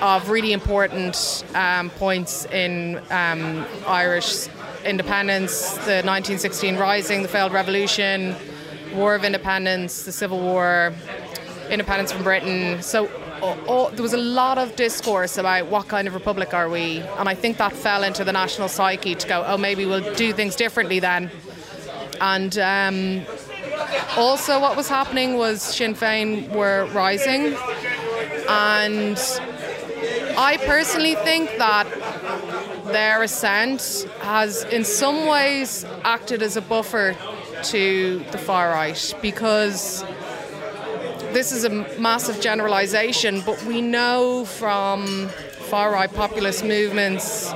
of 0.00 0.30
really 0.30 0.52
important 0.52 1.44
um, 1.54 1.90
points 1.90 2.44
in 2.46 3.00
um, 3.10 3.66
Irish 3.86 4.48
independence, 4.84 5.72
the 5.72 6.02
1916 6.04 6.76
Rising, 6.76 7.22
the 7.22 7.28
failed 7.28 7.52
revolution, 7.52 8.34
War 8.94 9.14
of 9.14 9.24
Independence, 9.24 10.04
the 10.04 10.12
Civil 10.12 10.40
War, 10.40 10.92
independence 11.70 12.12
from 12.12 12.22
Britain. 12.22 12.82
So 12.82 13.10
all, 13.42 13.58
all, 13.66 13.90
there 13.90 14.02
was 14.02 14.14
a 14.14 14.18
lot 14.18 14.58
of 14.58 14.76
discourse 14.76 15.38
about 15.38 15.66
what 15.66 15.88
kind 15.88 16.08
of 16.08 16.14
republic 16.14 16.54
are 16.54 16.68
we, 16.68 17.00
and 17.18 17.28
I 17.28 17.34
think 17.34 17.58
that 17.58 17.72
fell 17.72 18.02
into 18.02 18.24
the 18.24 18.32
national 18.32 18.68
psyche 18.68 19.14
to 19.14 19.28
go, 19.28 19.44
oh, 19.46 19.56
maybe 19.56 19.84
we'll 19.86 20.14
do 20.14 20.32
things 20.32 20.56
differently 20.56 21.00
then. 21.00 21.30
And 22.20 22.58
um, 22.58 23.22
also, 24.16 24.58
what 24.60 24.76
was 24.76 24.88
happening 24.88 25.36
was 25.36 25.62
Sinn 25.62 25.94
Féin 25.94 26.48
were 26.50 26.86
rising, 26.86 27.56
and 28.48 29.18
I 30.40 30.56
personally 30.58 31.16
think 31.16 31.50
that 31.58 31.88
their 32.84 33.24
ascent 33.24 34.06
has, 34.20 34.62
in 34.62 34.84
some 34.84 35.26
ways, 35.26 35.84
acted 36.04 36.44
as 36.44 36.56
a 36.56 36.60
buffer 36.60 37.16
to 37.64 38.24
the 38.30 38.38
far 38.38 38.70
right 38.70 39.14
because 39.20 40.04
this 41.32 41.50
is 41.50 41.64
a 41.64 41.70
massive 41.98 42.40
generalization, 42.40 43.42
but 43.44 43.60
we 43.64 43.80
know 43.80 44.44
from 44.44 45.26
far 45.70 45.90
right 45.90 46.14
populist 46.14 46.64
movements 46.64 47.52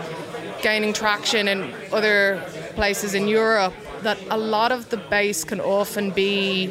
gaining 0.60 0.92
traction 0.92 1.46
in 1.46 1.72
other 1.92 2.42
places 2.74 3.14
in 3.14 3.28
Europe 3.28 3.74
that 4.00 4.18
a 4.28 4.36
lot 4.36 4.72
of 4.72 4.90
the 4.90 4.96
base 4.96 5.44
can 5.44 5.60
often 5.60 6.10
be 6.10 6.66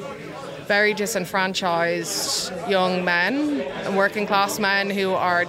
very 0.68 0.94
disenfranchised 0.94 2.52
young 2.70 3.06
men 3.06 3.62
and 3.86 3.96
working 3.96 4.28
class 4.28 4.60
men 4.60 4.90
who 4.90 5.14
are 5.14 5.46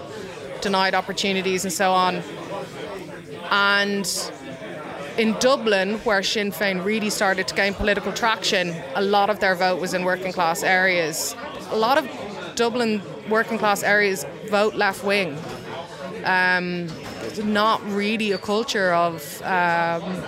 denied 0.62 0.94
opportunities 0.94 1.64
and 1.64 1.72
so 1.72 1.92
on. 1.92 2.22
And 3.50 4.06
in 5.18 5.34
Dublin, 5.40 5.98
where 6.04 6.22
Sinn 6.22 6.52
Féin 6.52 6.84
really 6.84 7.10
started 7.10 7.46
to 7.48 7.54
gain 7.54 7.74
political 7.74 8.12
traction, 8.12 8.74
a 8.94 9.02
lot 9.02 9.28
of 9.28 9.38
their 9.40 9.54
vote 9.54 9.80
was 9.80 9.92
in 9.92 10.04
working 10.04 10.32
class 10.32 10.62
areas. 10.62 11.36
A 11.70 11.76
lot 11.76 11.98
of 11.98 12.08
Dublin 12.54 13.02
working 13.28 13.58
class 13.58 13.82
areas 13.82 14.24
vote 14.48 14.74
left 14.74 15.04
wing. 15.04 15.36
Um, 16.24 16.88
not 17.44 17.80
really 17.90 18.32
a 18.32 18.38
culture 18.38 18.92
of 18.94 19.42
um, 19.42 20.22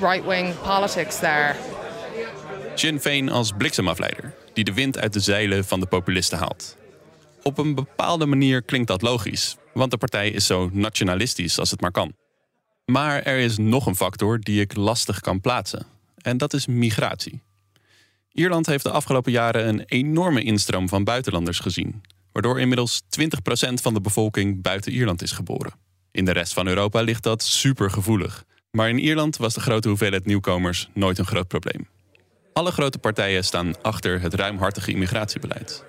right 0.00 0.24
wing 0.24 0.54
politics 0.62 1.18
there. 1.20 1.56
Sinn 2.74 3.00
Féin 3.00 3.30
als 3.30 3.52
bliksemafleider, 3.52 4.32
die 4.52 4.64
de 4.64 4.72
wind 4.72 4.98
uit 4.98 5.12
de 5.12 5.20
zeilen 5.20 5.64
van 5.64 5.80
de 5.80 5.86
populisten 5.86 6.38
haalt. 6.38 6.76
Op 7.46 7.58
een 7.58 7.74
bepaalde 7.74 8.26
manier 8.26 8.62
klinkt 8.62 8.88
dat 8.88 9.02
logisch, 9.02 9.56
want 9.74 9.90
de 9.90 9.96
partij 9.96 10.30
is 10.30 10.46
zo 10.46 10.70
nationalistisch 10.72 11.58
als 11.58 11.70
het 11.70 11.80
maar 11.80 11.90
kan. 11.90 12.14
Maar 12.84 13.22
er 13.22 13.38
is 13.38 13.56
nog 13.56 13.86
een 13.86 13.96
factor 13.96 14.40
die 14.40 14.60
ik 14.60 14.76
lastig 14.76 15.20
kan 15.20 15.40
plaatsen. 15.40 15.86
En 16.16 16.36
dat 16.36 16.52
is 16.52 16.66
migratie. 16.66 17.42
Ierland 18.32 18.66
heeft 18.66 18.84
de 18.84 18.90
afgelopen 18.90 19.32
jaren 19.32 19.68
een 19.68 19.82
enorme 19.86 20.42
instroom 20.42 20.88
van 20.88 21.04
buitenlanders 21.04 21.58
gezien, 21.58 22.02
waardoor 22.32 22.60
inmiddels 22.60 23.02
20% 23.02 23.72
van 23.72 23.94
de 23.94 24.00
bevolking 24.00 24.62
buiten 24.62 24.92
Ierland 24.92 25.22
is 25.22 25.32
geboren. 25.32 25.72
In 26.10 26.24
de 26.24 26.32
rest 26.32 26.52
van 26.52 26.66
Europa 26.66 27.00
ligt 27.00 27.22
dat 27.22 27.42
supergevoelig. 27.42 28.44
Maar 28.70 28.88
in 28.88 28.98
Ierland 28.98 29.36
was 29.36 29.54
de 29.54 29.60
grote 29.60 29.88
hoeveelheid 29.88 30.26
nieuwkomers 30.26 30.88
nooit 30.94 31.18
een 31.18 31.26
groot 31.26 31.48
probleem. 31.48 31.88
Alle 32.52 32.70
grote 32.70 32.98
partijen 32.98 33.44
staan 33.44 33.82
achter 33.82 34.20
het 34.20 34.34
ruimhartige 34.34 34.90
immigratiebeleid. 34.90 35.84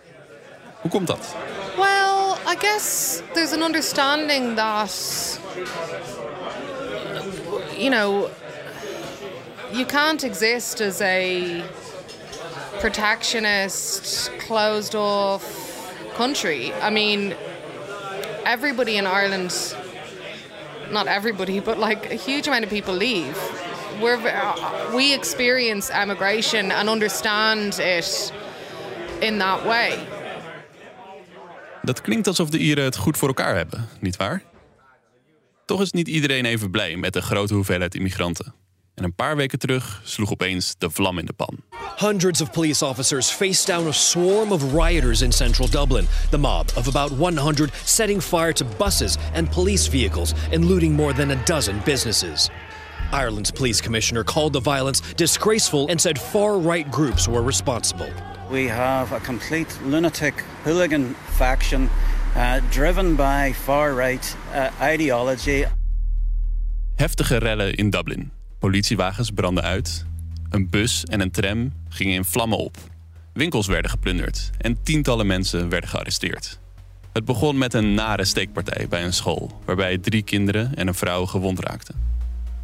Hoe 0.87 0.95
komt 0.95 1.07
dat? 1.07 1.35
Well, 1.77 2.37
I 2.45 2.55
guess 2.55 3.21
there's 3.33 3.51
an 3.51 3.61
understanding 3.61 4.55
that, 4.55 5.39
you 7.77 7.89
know, 7.89 8.29
you 9.73 9.85
can't 9.85 10.23
exist 10.23 10.79
as 10.81 11.01
a 11.01 11.61
protectionist, 12.79 14.31
closed 14.39 14.95
off 14.95 15.43
country. 16.15 16.71
I 16.81 16.89
mean, 16.89 17.35
everybody 18.45 18.95
in 18.95 19.05
Ireland, 19.05 19.75
not 20.89 21.07
everybody, 21.07 21.59
but 21.59 21.77
like 21.77 22.13
a 22.13 22.15
huge 22.15 22.47
amount 22.47 22.63
of 22.63 22.69
people 22.69 22.93
leave. 22.93 23.37
We're, 24.01 24.25
uh, 24.25 24.95
we 24.95 25.13
experience 25.13 25.91
emigration 25.91 26.71
and 26.71 26.87
understand 26.87 27.77
it 27.79 28.31
in 29.21 29.39
that 29.39 29.65
way. 29.65 30.07
Dat 31.87 32.01
klinkt 32.01 32.27
alsof 32.27 32.49
de 32.49 32.57
Ieren 32.57 32.83
het 32.83 32.97
goed 32.97 33.17
voor 33.17 33.27
elkaar 33.27 33.55
hebben, 33.55 33.87
nietwaar? 33.99 34.43
Toch 35.65 35.81
is 35.81 35.91
niet 35.91 36.07
iedereen 36.07 36.45
even 36.45 36.71
blij 36.71 36.95
met 36.95 37.13
de 37.13 37.21
grote 37.21 37.53
hoeveelheid 37.53 37.95
immigranten. 37.95 38.53
En 38.95 39.03
een 39.03 39.15
paar 39.15 39.35
weken 39.35 39.59
terug 39.59 40.01
sloeg 40.03 40.31
opeens 40.31 40.75
de 40.77 40.89
vlam 40.89 41.17
in 41.17 41.25
de 41.25 41.33
pan. 41.33 41.57
Hundreds 41.97 42.41
of 42.41 42.51
police 42.51 42.85
officers 42.85 43.29
faced 43.29 43.67
down 43.67 43.87
a 43.87 43.91
swarm 43.91 44.51
of 44.51 44.73
rioters 44.73 45.21
in 45.21 45.31
central 45.31 45.69
Dublin. 45.69 46.07
The 46.29 46.37
mob 46.37 46.71
of 46.75 46.87
about 46.87 47.17
100 47.17 47.71
setting 47.85 48.21
fire 48.21 48.53
to 48.53 48.65
buses 48.77 49.15
and 49.33 49.49
police 49.49 49.89
vehicles 49.89 50.33
and 50.53 50.65
looting 50.65 50.93
more 50.93 51.13
than 51.13 51.31
a 51.31 51.43
dozen 51.45 51.81
businesses. 51.85 52.49
Ireland's 53.11 53.51
police 53.51 53.81
commissioner 53.81 54.23
called 54.23 54.53
the 54.53 54.61
violence 54.61 55.13
disgraceful 55.15 55.87
and 55.87 56.01
said 56.01 56.19
far 56.19 56.59
right 56.59 56.91
groups 56.91 57.27
were 57.27 57.41
responsible. 57.41 58.09
We 58.49 58.69
have 58.69 59.15
a 59.15 59.19
complete 59.19 59.75
lunatic 59.85 60.43
hooligan 60.63 61.15
faction 61.35 61.89
uh, 62.35 62.53
driven 62.69 63.15
by 63.15 63.53
far 63.53 63.95
right 63.95 64.37
uh, 64.53 64.91
ideology. 64.93 65.65
Heftige 66.95 67.37
rellen 67.37 67.73
in 67.73 67.89
Dublin. 67.89 68.31
Politiewagens 68.59 69.31
brandden 69.31 69.63
uit. 69.63 70.05
Een 70.49 70.69
bus 70.69 71.03
en 71.03 71.19
een 71.19 71.31
tram 71.31 71.73
gingen 71.89 72.13
in 72.13 72.25
vlammen 72.25 72.57
op. 72.57 72.77
Winkels 73.33 73.67
werden 73.67 73.91
geplunderd 73.91 74.49
en 74.57 74.83
tientallen 74.83 75.27
mensen 75.27 75.69
werden 75.69 75.89
gearresteerd. 75.89 76.59
Het 77.13 77.25
begon 77.25 77.57
met 77.57 77.73
een 77.73 77.93
nare 77.93 78.25
steekpartij 78.25 78.87
bij 78.87 79.03
een 79.03 79.13
school, 79.13 79.61
waarbij 79.65 79.97
drie 79.97 80.23
kinderen 80.23 80.75
en 80.75 80.87
een 80.87 80.93
vrouw 80.93 81.25
gewond 81.25 81.59
raakten. 81.59 81.95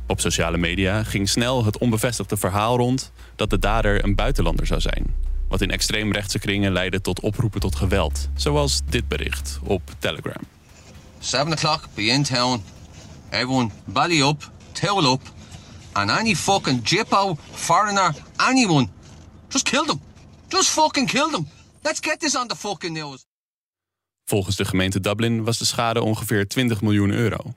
Op 0.07 0.19
sociale 0.19 0.57
media 0.57 1.03
ging 1.03 1.29
snel 1.29 1.65
het 1.65 1.77
onbevestigde 1.77 2.37
verhaal 2.37 2.77
rond 2.77 3.11
dat 3.35 3.49
de 3.49 3.59
dader 3.59 4.03
een 4.03 4.15
buitenlander 4.15 4.65
zou 4.65 4.81
zijn. 4.81 5.32
Wat 5.53 5.61
in 5.61 5.71
extreemrechtse 5.71 6.39
kringen 6.39 6.71
leidde 6.71 7.01
tot 7.01 7.19
oproepen 7.19 7.59
tot 7.59 7.75
geweld, 7.75 8.29
zoals 8.35 8.81
dit 8.89 9.07
bericht 9.07 9.59
op 9.63 9.81
Telegram. 9.99 10.41
7 11.19 11.51
o'clock, 11.51 11.87
be 11.93 12.01
in 12.01 12.23
town. 12.23 12.63
Everyone, 13.29 13.69
belly 13.85 14.21
up, 14.21 14.51
towel 14.71 15.11
up, 15.11 15.21
and 15.91 16.09
any 16.09 16.35
fucking 16.35 16.81
jippo, 16.83 17.37
foreigner, 17.51 18.13
anyone, 18.35 18.87
just 19.49 19.69
kill 19.69 19.85
them. 19.85 20.01
Just 20.47 20.69
fucking 20.69 21.07
kill 21.07 21.29
them. 21.29 21.47
Let's 21.81 21.99
get 21.99 22.19
this 22.19 22.35
on 22.35 22.47
the 22.47 22.55
fucking 22.55 22.93
news. 22.93 23.25
Volgens 24.25 24.55
de 24.55 24.65
gemeente 24.65 24.99
Dublin 24.99 25.43
was 25.43 25.57
de 25.57 25.65
schade 25.65 26.01
ongeveer 26.01 26.47
20 26.47 26.81
miljoen 26.81 27.11
euro. 27.11 27.53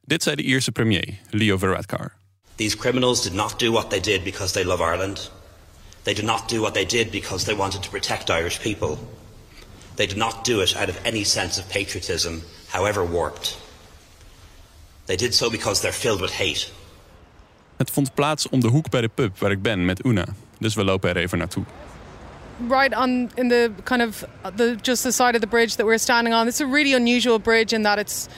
Dit 0.00 0.22
zei 0.22 0.36
de 0.36 0.42
Ierse 0.42 0.72
premier, 0.72 1.18
Leo 1.30 1.58
Varadkar. 1.58 2.12
These 2.54 2.76
criminals 2.76 3.22
did 3.22 3.32
not 3.32 3.58
do 3.58 3.70
what 3.70 3.90
they 3.90 4.00
did 4.00 4.24
because 4.24 4.52
they 4.52 4.64
love 4.64 4.82
Ireland. 4.82 5.30
They 6.04 6.14
did 6.14 6.24
not 6.24 6.48
do 6.48 6.60
what 6.60 6.74
they 6.74 6.86
did 6.86 7.10
because 7.10 7.44
they 7.44 7.56
wanted 7.56 7.82
to 7.82 7.90
protect 7.90 8.30
Irish 8.30 8.60
people. 8.60 8.98
They 9.94 10.06
did 10.06 10.16
not 10.16 10.44
do 10.44 10.60
it 10.60 10.76
out 10.76 10.88
of 10.88 10.96
any 11.04 11.24
sense 11.24 11.60
of 11.60 11.68
patriotism, 11.68 12.42
however 12.68 13.04
warped. 13.04 13.56
They 15.06 15.16
did 15.16 15.34
so 15.34 15.50
because 15.50 15.80
they're 15.80 15.98
filled 16.00 16.20
with 16.20 16.32
hate. 16.32 16.66
Het 17.76 17.90
vond 17.90 18.14
plaats 18.14 18.48
om 18.48 18.60
de 18.60 18.68
hoek 18.68 18.90
bij 18.90 19.00
de 19.00 19.08
pub 19.08 19.38
waar 19.38 19.50
ik 19.50 19.62
ben 19.62 19.84
met 19.84 20.04
Una. 20.04 20.24
Dus 20.58 20.74
we 20.74 20.84
lopen 20.84 21.10
er 21.10 21.16
even 21.16 21.38
naartoe. 21.38 21.64
right 22.68 22.94
on 22.94 23.30
in 23.36 23.48
the 23.48 23.72
kind 23.84 24.02
of 24.02 24.24
the 24.56 24.78
just 24.82 25.02
the 25.02 25.12
side 25.12 25.34
of 25.34 25.40
the 25.40 25.46
bridge 25.46 25.76
that 25.76 25.86
we're 25.86 25.98
standing 25.98 26.32
on. 26.32 26.48
It's 26.48 26.60
a 26.60 26.66
really 26.66 26.92
unusual 26.92 27.38
bridge 27.38 27.72
in 27.72 27.82
that 27.82 27.98
it's 27.98 28.28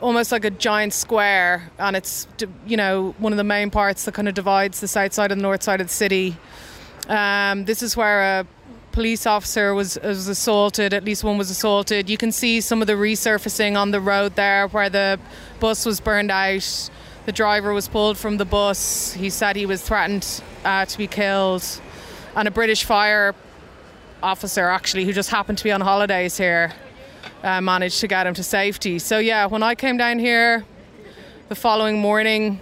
almost 0.00 0.32
like 0.32 0.44
a 0.44 0.50
giant 0.50 0.92
square, 0.92 1.70
and 1.78 1.96
it's 1.96 2.26
you 2.66 2.76
know 2.76 3.14
one 3.18 3.32
of 3.32 3.36
the 3.36 3.44
main 3.44 3.70
parts 3.70 4.04
that 4.04 4.14
kind 4.14 4.28
of 4.28 4.34
divides 4.34 4.80
the 4.80 4.88
south 4.88 5.12
side 5.12 5.30
and 5.32 5.40
the 5.40 5.42
north 5.42 5.62
side 5.62 5.80
of 5.80 5.88
the 5.88 5.94
city. 5.94 6.36
Um, 7.08 7.64
this 7.64 7.82
is 7.82 7.96
where 7.96 8.40
a 8.40 8.46
police 8.92 9.26
officer 9.26 9.74
was 9.74 9.98
was 10.02 10.28
assaulted. 10.28 10.94
At 10.94 11.04
least 11.04 11.24
one 11.24 11.38
was 11.38 11.50
assaulted. 11.50 12.10
You 12.10 12.16
can 12.16 12.32
see 12.32 12.60
some 12.60 12.80
of 12.80 12.86
the 12.86 12.94
resurfacing 12.94 13.76
on 13.76 13.90
the 13.90 14.00
road 14.00 14.36
there, 14.36 14.68
where 14.68 14.90
the 14.90 15.18
bus 15.58 15.86
was 15.86 16.00
burned 16.00 16.30
out. 16.30 16.90
The 17.26 17.32
driver 17.32 17.72
was 17.72 17.88
pulled 17.88 18.18
from 18.18 18.38
the 18.38 18.44
bus. 18.44 19.12
He 19.12 19.30
said 19.30 19.56
he 19.56 19.66
was 19.66 19.82
threatened 19.82 20.42
uh, 20.64 20.84
to 20.86 20.98
be 20.98 21.06
killed, 21.06 21.64
and 22.34 22.48
a 22.48 22.50
British 22.50 22.84
fire 22.84 23.34
officer 24.22 24.68
actually 24.68 25.04
who 25.04 25.12
just 25.12 25.30
happened 25.30 25.58
to 25.58 25.64
be 25.64 25.72
on 25.72 25.80
holidays 25.80 26.36
here 26.36 26.72
uh, 27.42 27.60
managed 27.60 28.00
to 28.00 28.06
get 28.06 28.26
him 28.26 28.34
to 28.34 28.42
safety. 28.42 28.98
So 28.98 29.18
yeah, 29.18 29.46
when 29.46 29.62
I 29.62 29.74
came 29.74 29.96
down 29.96 30.18
here 30.18 30.64
the 31.48 31.54
following 31.54 31.98
morning, 31.98 32.60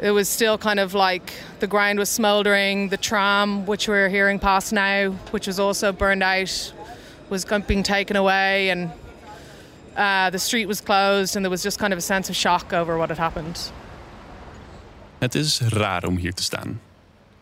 it 0.00 0.12
was 0.12 0.28
still 0.28 0.58
kind 0.58 0.78
of 0.78 0.94
like 0.94 1.32
the 1.58 1.66
ground 1.66 1.98
was 1.98 2.08
smouldering. 2.08 2.88
The 2.88 2.96
tram, 2.96 3.66
which 3.66 3.88
we're 3.88 4.08
hearing 4.08 4.38
past 4.38 4.72
now, 4.72 5.10
which 5.30 5.46
was 5.46 5.58
also 5.58 5.92
burned 5.92 6.22
out, 6.22 6.72
was 7.28 7.44
being 7.66 7.82
taken 7.82 8.16
away, 8.16 8.70
and 8.70 8.90
uh, 9.96 10.30
the 10.30 10.38
street 10.38 10.66
was 10.66 10.80
closed, 10.80 11.36
and 11.36 11.44
there 11.44 11.50
was 11.50 11.62
just 11.62 11.78
kind 11.78 11.92
of 11.92 11.98
a 11.98 12.02
sense 12.02 12.30
of 12.30 12.36
shock 12.36 12.72
over 12.72 12.96
what 12.96 13.08
had 13.08 13.18
happened. 13.18 13.72
Het 15.18 15.34
is 15.34 15.60
raar 15.60 16.04
om 16.04 16.16
hier 16.16 16.34
te 16.34 16.42
staan. 16.42 16.80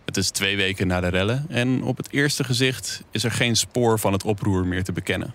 Het 0.04 0.16
is 0.16 0.30
twee 0.30 0.56
weken 0.56 0.86
na 0.86 1.00
de 1.00 1.08
rellen 1.08 1.46
en 1.48 1.82
op 1.82 1.96
het 1.96 2.12
eerste 2.12 2.44
gezicht 2.44 3.02
is 3.10 3.24
er 3.24 3.30
geen 3.30 3.56
spoor 3.56 3.98
van 3.98 4.12
het 4.12 4.24
oproer 4.24 4.66
meer 4.66 4.84
te 4.84 4.92
bekennen. 4.92 5.34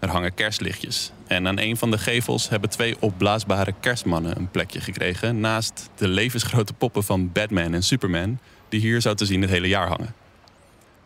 Er 0.00 0.08
hangen 0.08 0.34
kerstlichtjes 0.34 1.12
en 1.26 1.48
aan 1.48 1.58
een 1.58 1.76
van 1.76 1.90
de 1.90 1.98
gevels 1.98 2.48
hebben 2.48 2.70
twee 2.70 2.96
opblaasbare 3.00 3.74
kerstmannen 3.80 4.36
een 4.36 4.50
plekje 4.50 4.80
gekregen 4.80 5.40
naast 5.40 5.90
de 5.94 6.08
levensgrote 6.08 6.72
poppen 6.72 7.04
van 7.04 7.32
Batman 7.32 7.74
en 7.74 7.82
Superman 7.82 8.38
die 8.68 8.80
hier 8.80 9.00
zo 9.00 9.14
te 9.14 9.26
zien 9.26 9.40
het 9.40 9.50
hele 9.50 9.68
jaar 9.68 9.88
hangen. 9.88 10.14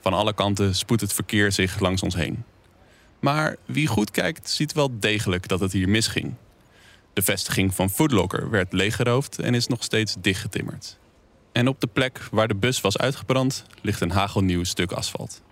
Van 0.01 0.13
alle 0.13 0.35
kanten 0.35 0.75
spoedt 0.75 1.01
het 1.01 1.13
verkeer 1.13 1.53
zich 1.53 1.81
langs 1.81 2.03
ons 2.03 2.15
heen. 2.15 2.45
Maar 3.21 3.57
wie 3.65 3.87
goed 3.87 4.11
kijkt 4.11 4.51
ziet 4.51 4.73
wel 4.73 4.99
degelijk 4.99 5.49
dat 5.49 5.61
het 5.61 5.73
hier 5.73 5.89
misging. 5.89 6.35
De 7.13 7.23
vestiging 7.23 7.75
van 7.75 7.91
Foodlocker 7.91 8.51
werd 8.51 8.73
leeggeroofd 8.73 9.39
en 9.39 9.55
is 9.55 9.67
nog 9.67 9.83
steeds 9.83 10.17
dichtgetimmerd. 10.21 10.99
En 11.53 11.69
op 11.69 11.81
de 11.81 11.87
plek 11.87 12.21
waar 12.31 12.49
de 12.49 12.55
bus 12.55 12.81
was 12.81 12.99
uitgebrand 12.99 13.65
ligt 13.83 14.01
een 14.01 14.11
hagelnieuw 14.11 14.65
stuk 14.65 14.93
asfalt. 14.93 15.43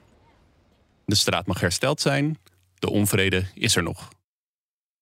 De 1.04 1.14
straat 1.14 1.46
mag 1.46 1.60
hersteld 1.60 2.00
zijn, 2.00 2.38
de 2.82 2.90
onvrede 2.90 3.44
is 3.54 3.76
er 3.76 3.82
nog. 3.82 4.08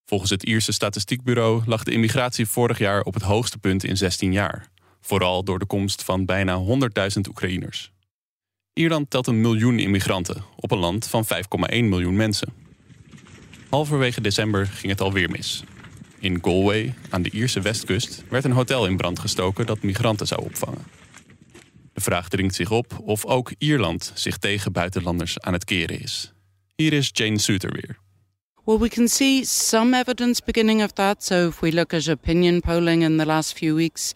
Volgens 0.05 0.31
het 0.31 0.43
Ierse 0.43 0.73
statistiekbureau 0.73 1.63
lag 1.67 1.83
de 1.83 1.93
immigratie 1.93 2.47
vorig 2.47 2.79
jaar 2.79 3.03
op 3.03 3.15
het 3.15 3.23
hoogste 3.23 3.59
punt 3.59 3.85
in 3.85 3.97
16 3.97 4.33
jaar, 4.33 4.71
vooral 5.01 5.45
door 5.45 5.59
de 5.59 5.67
komst 5.67 6.05
van 6.05 6.25
bijna 6.25 6.63
100.000 6.65 6.67
Oekraïners. 7.29 7.93
Ierland 8.73 9.11
telt 9.11 9.27
een 9.27 9.41
miljoen 9.41 9.79
immigranten 9.79 10.45
op 10.57 10.71
een 10.71 10.79
land 10.79 11.07
van 11.07 11.25
5,1 11.25 11.69
miljoen 11.69 12.17
mensen. 12.17 12.53
Halverwege 13.71 14.21
december 14.21 14.67
ging 14.67 14.93
het 14.93 15.01
alweer 15.01 15.31
mis. 15.31 15.65
In 16.19 16.39
Galway, 16.43 16.95
aan 17.11 17.23
de 17.23 17.31
Ierse 17.31 17.61
westkust, 17.61 18.25
werd 18.29 18.45
een 18.45 18.53
hotel 18.53 18.87
in 18.87 18.97
brand 18.97 19.19
gestoken 19.19 19.67
dat 19.67 19.83
migranten 19.83 20.27
zou 20.27 20.43
opvangen. 20.43 20.85
De 21.93 22.01
vraag 22.01 22.29
dringt 22.29 22.55
zich 22.55 22.71
op 22.71 23.01
of 23.03 23.25
ook 23.25 23.53
Ierland 23.59 24.13
zich 24.15 24.39
tegen 24.39 24.73
buitenlanders 24.73 25.41
aan 25.41 25.53
het 25.53 25.65
keren 25.65 26.01
is. 26.01 26.33
Hier 26.81 26.95
is 26.95 27.13
Jane 27.13 27.39
Suter 27.39 27.69
weer. 27.75 27.99
Well, 28.65 28.79
we 28.79 28.89
can 28.89 29.07
see 29.07 29.45
some 29.45 29.93
evidence 29.93 30.41
beginning 30.41 30.81
of 30.81 30.95
that. 30.95 31.23
So, 31.23 31.49
if 31.49 31.61
we 31.61 31.71
look 31.71 31.93
at 31.93 32.09
opinion 32.09 32.63
polling 32.63 33.03
in 33.03 33.19
the 33.19 33.27
last 33.27 33.53
few 33.53 33.75
weeks, 33.75 34.15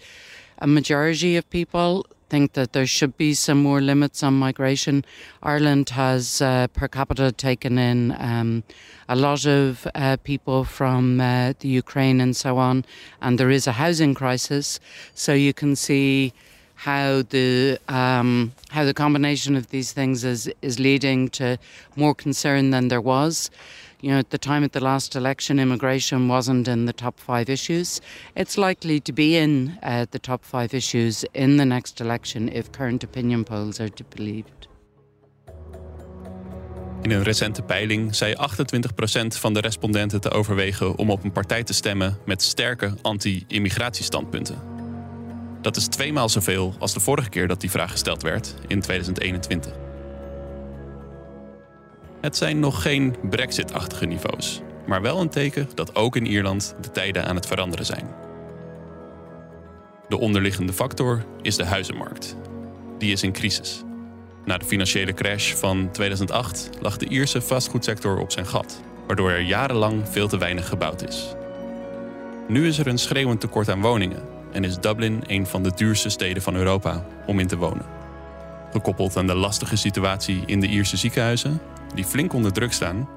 a 0.57 0.67
majority 0.67 1.37
of 1.37 1.51
people 1.51 2.07
think 2.31 2.55
that 2.55 2.73
there 2.73 2.87
should 2.87 3.19
be 3.19 3.35
some 3.35 3.63
more 3.63 3.83
limits 3.83 4.23
on 4.23 4.39
migration. 4.39 5.05
Ireland 5.43 5.91
has 5.91 6.41
uh, 6.41 6.69
per 6.69 6.89
capita 6.89 7.33
taken 7.33 7.77
in 7.77 8.17
um, 8.19 8.65
a 9.11 9.15
lot 9.15 9.45
of 9.45 9.87
uh, 9.95 10.17
people 10.25 10.65
from 10.65 11.21
uh, 11.21 11.53
the 11.59 11.69
Ukraine 11.69 12.19
and 12.19 12.35
so 12.35 12.57
on, 12.57 12.87
and 13.21 13.39
there 13.39 13.51
is 13.51 13.67
a 13.67 13.73
housing 13.73 14.15
crisis. 14.15 14.81
So 15.13 15.35
you 15.35 15.53
can 15.53 15.77
see 15.77 16.33
how 16.85 17.23
the 17.31 17.79
um, 17.89 18.53
how 18.69 18.85
the 18.85 18.93
combination 18.93 19.57
of 19.57 19.67
these 19.69 19.93
things 19.93 20.23
is 20.23 20.51
is 20.61 20.79
leading 20.79 21.31
to 21.31 21.57
more 21.97 22.15
concern 22.15 22.71
than 22.71 22.89
there 22.89 23.01
was. 23.01 23.51
You 24.01 24.11
know, 24.11 24.19
at 24.19 24.29
the 24.29 24.39
time 24.39 24.65
of 24.65 24.73
the 24.73 24.81
last 24.81 25.17
election, 25.17 25.59
immigration 25.59 26.29
wasn't 26.29 26.69
in 26.69 26.85
the 26.85 26.93
top 26.93 27.19
five 27.19 27.49
issues. 27.49 28.01
It's 28.37 28.59
likely 28.59 29.01
to 29.01 29.13
be 29.13 29.39
in 29.39 29.79
uh, 29.83 30.05
the 30.11 30.19
top 30.19 30.45
five 30.45 30.75
issues 30.75 31.25
in 31.33 31.57
the 31.57 31.65
next 31.65 32.01
election 32.01 32.51
if 32.53 32.71
current 32.71 33.03
opinion 33.03 33.45
polls 33.45 33.81
are 33.81 33.89
to 33.89 34.05
be 34.05 34.17
believed. 34.17 34.69
In 37.03 37.11
een 37.11 37.23
recente 37.23 37.63
peiling 37.63 38.15
zei 38.15 38.35
28% 38.35 38.37
van 39.27 39.55
de 39.55 39.61
respondenten 39.61 40.21
te 40.21 40.31
overwegen 40.31 40.97
om 40.97 41.11
op 41.11 41.25
een 41.25 41.33
partij 41.33 41.63
te 41.63 41.73
stemmen 41.73 42.19
met 42.25 42.43
sterke 42.43 42.95
anti-immigratiestandpunten. 43.03 44.74
Dat 45.65 45.77
is 45.77 45.87
tweemaal 45.87 46.29
zoveel 46.29 46.75
als 46.79 46.93
de 46.93 47.01
vorige 47.01 47.29
keer 47.29 47.49
dat 47.49 47.61
die 47.61 47.71
vraag 47.71 47.91
gesteld 47.91 48.23
werd 48.23 48.55
in 48.67 48.81
2021. 48.81 49.73
Het 52.21 52.37
zijn 52.37 52.61
nog 52.61 52.83
geen 52.83 53.17
Brexit-achtige 53.31 54.07
niveaus, 54.07 54.61
maar 54.87 55.03
wel 55.03 55.21
een 55.21 55.29
teken 55.29 55.69
dat 55.75 55.95
ook 55.95 56.17
in 56.17 56.27
Ierland 56.27 56.75
de 56.81 56.91
tijden 56.91 57.25
aan 57.25 57.35
het 57.35 57.47
veranderen 57.47 57.87
zijn. 57.87 58.09
De 60.09 60.19
onderliggende 60.19 60.73
factor 60.73 61.25
is 61.43 61.57
de 61.57 61.65
huizenmarkt. 61.65 62.37
Die 62.99 63.13
is 63.13 63.23
in 63.23 63.33
crisis. 63.33 63.83
Na 64.45 64.59
de 64.59 64.65
financiële 64.65 65.13
crash 65.13 65.53
van 65.53 65.91
2008 65.93 66.71
lag 66.81 66.97
de 66.97 67.09
Ierse 67.09 67.41
vastgoedsector 67.41 68.19
op 68.19 68.33
zijn 68.33 68.47
gat, 68.47 68.81
waardoor 69.07 69.31
er 69.31 69.41
jarenlang 69.41 70.09
veel 70.09 70.29
te 70.29 70.39
weinig 70.39 70.69
gebouwd 70.69 71.09
is. 71.09 71.35
Nu 72.49 72.67
is 72.67 72.79
er 72.79 72.87
een 72.87 72.99
schreeuwend 72.99 73.41
tekort 73.41 73.69
aan 73.69 73.81
woningen 73.81 74.34
en 74.55 74.65
is 74.65 74.79
Dublin 74.79 75.23
een 75.27 75.47
van 75.47 75.63
de 75.63 75.73
duurste 75.75 76.09
steden 76.09 76.43
van 76.43 76.55
Europa 76.55 77.05
om 77.27 77.39
in 77.39 77.47
te 77.47 77.57
wonen. 77.57 77.87
Gekoppeld 78.73 79.17
aan 79.17 79.27
de 79.27 79.35
lastige 79.35 79.77
situatie 79.77 80.43
in 80.47 80.61
de 80.61 80.67
Ierse 80.67 80.97
ziekenhuizen, 80.97 81.61
die 81.95 82.05
flink 82.05 82.33
onder 82.33 82.53
druk 82.53 82.73
staan, 82.73 83.09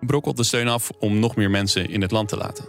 brokkelt 0.00 0.36
de 0.36 0.44
steun 0.44 0.68
af 0.68 0.90
om 0.98 1.18
nog 1.18 1.36
meer 1.36 1.50
mensen 1.50 1.88
in 1.88 2.02
het 2.02 2.10
land 2.10 2.28
te 2.28 2.36
laten. 2.36 2.64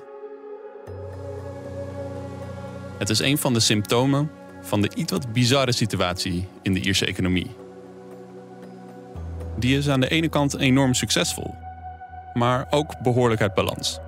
Het 2.98 3.10
is 3.10 3.20
een 3.20 3.38
van 3.38 3.54
de 3.54 3.60
symptomen 3.60 4.32
van 4.62 4.82
de 4.82 4.90
iets 4.96 5.12
wat 5.12 5.34
bizarre 5.34 5.72
situatie 5.72 6.48
in 6.62 6.74
de 6.74 6.80
Ierse 6.80 7.06
economie. 7.06 7.52
Die 9.58 9.78
is 9.78 9.90
aan 9.90 10.00
de 10.00 10.10
ene 10.10 10.30
kant 10.30 10.58
enorm 10.58 10.94
succesvol, 10.94 11.56
maar 12.34 12.68
ook 12.70 13.02
behoorlijk 13.02 13.42
uit 13.42 13.54
balans. 13.54 14.00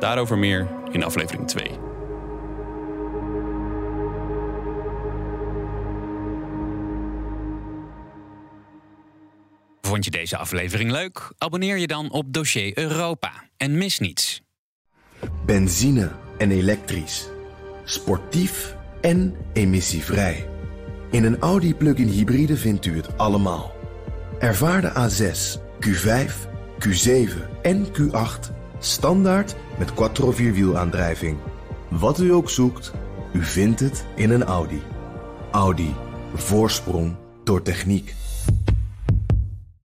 Daarover 0.00 0.38
meer 0.38 0.68
in 0.92 1.04
aflevering 1.04 1.46
2. 1.46 1.89
Vond 9.90 10.04
je 10.04 10.10
deze 10.10 10.36
aflevering 10.36 10.90
leuk? 10.90 11.32
Abonneer 11.38 11.78
je 11.78 11.86
dan 11.86 12.10
op 12.10 12.32
Dossier 12.32 12.78
Europa 12.78 13.32
en 13.56 13.78
mis 13.78 13.98
niets. 13.98 14.42
Benzine 15.46 16.10
en 16.38 16.50
elektrisch. 16.50 17.28
Sportief 17.84 18.76
en 19.00 19.36
emissievrij. 19.52 20.48
In 21.10 21.24
een 21.24 21.38
Audi 21.38 21.74
plug-in 21.74 22.08
hybride 22.08 22.56
vindt 22.56 22.86
u 22.86 22.96
het 22.96 23.18
allemaal. 23.18 23.72
Ervaar 24.38 24.80
de 24.80 24.90
A6, 24.90 25.60
Q5, 25.86 26.32
Q7 26.86 27.60
en 27.62 27.86
Q8 27.86 28.54
standaard 28.78 29.56
met 29.78 29.94
quattro 29.94 30.30
vierwielaandrijving. 30.30 31.38
Wat 31.88 32.20
u 32.20 32.32
ook 32.32 32.50
zoekt, 32.50 32.92
u 33.32 33.44
vindt 33.44 33.80
het 33.80 34.04
in 34.16 34.30
een 34.30 34.44
Audi. 34.44 34.82
Audi. 35.50 35.94
Voorsprong 36.34 37.16
door 37.44 37.62
techniek. 37.62 38.14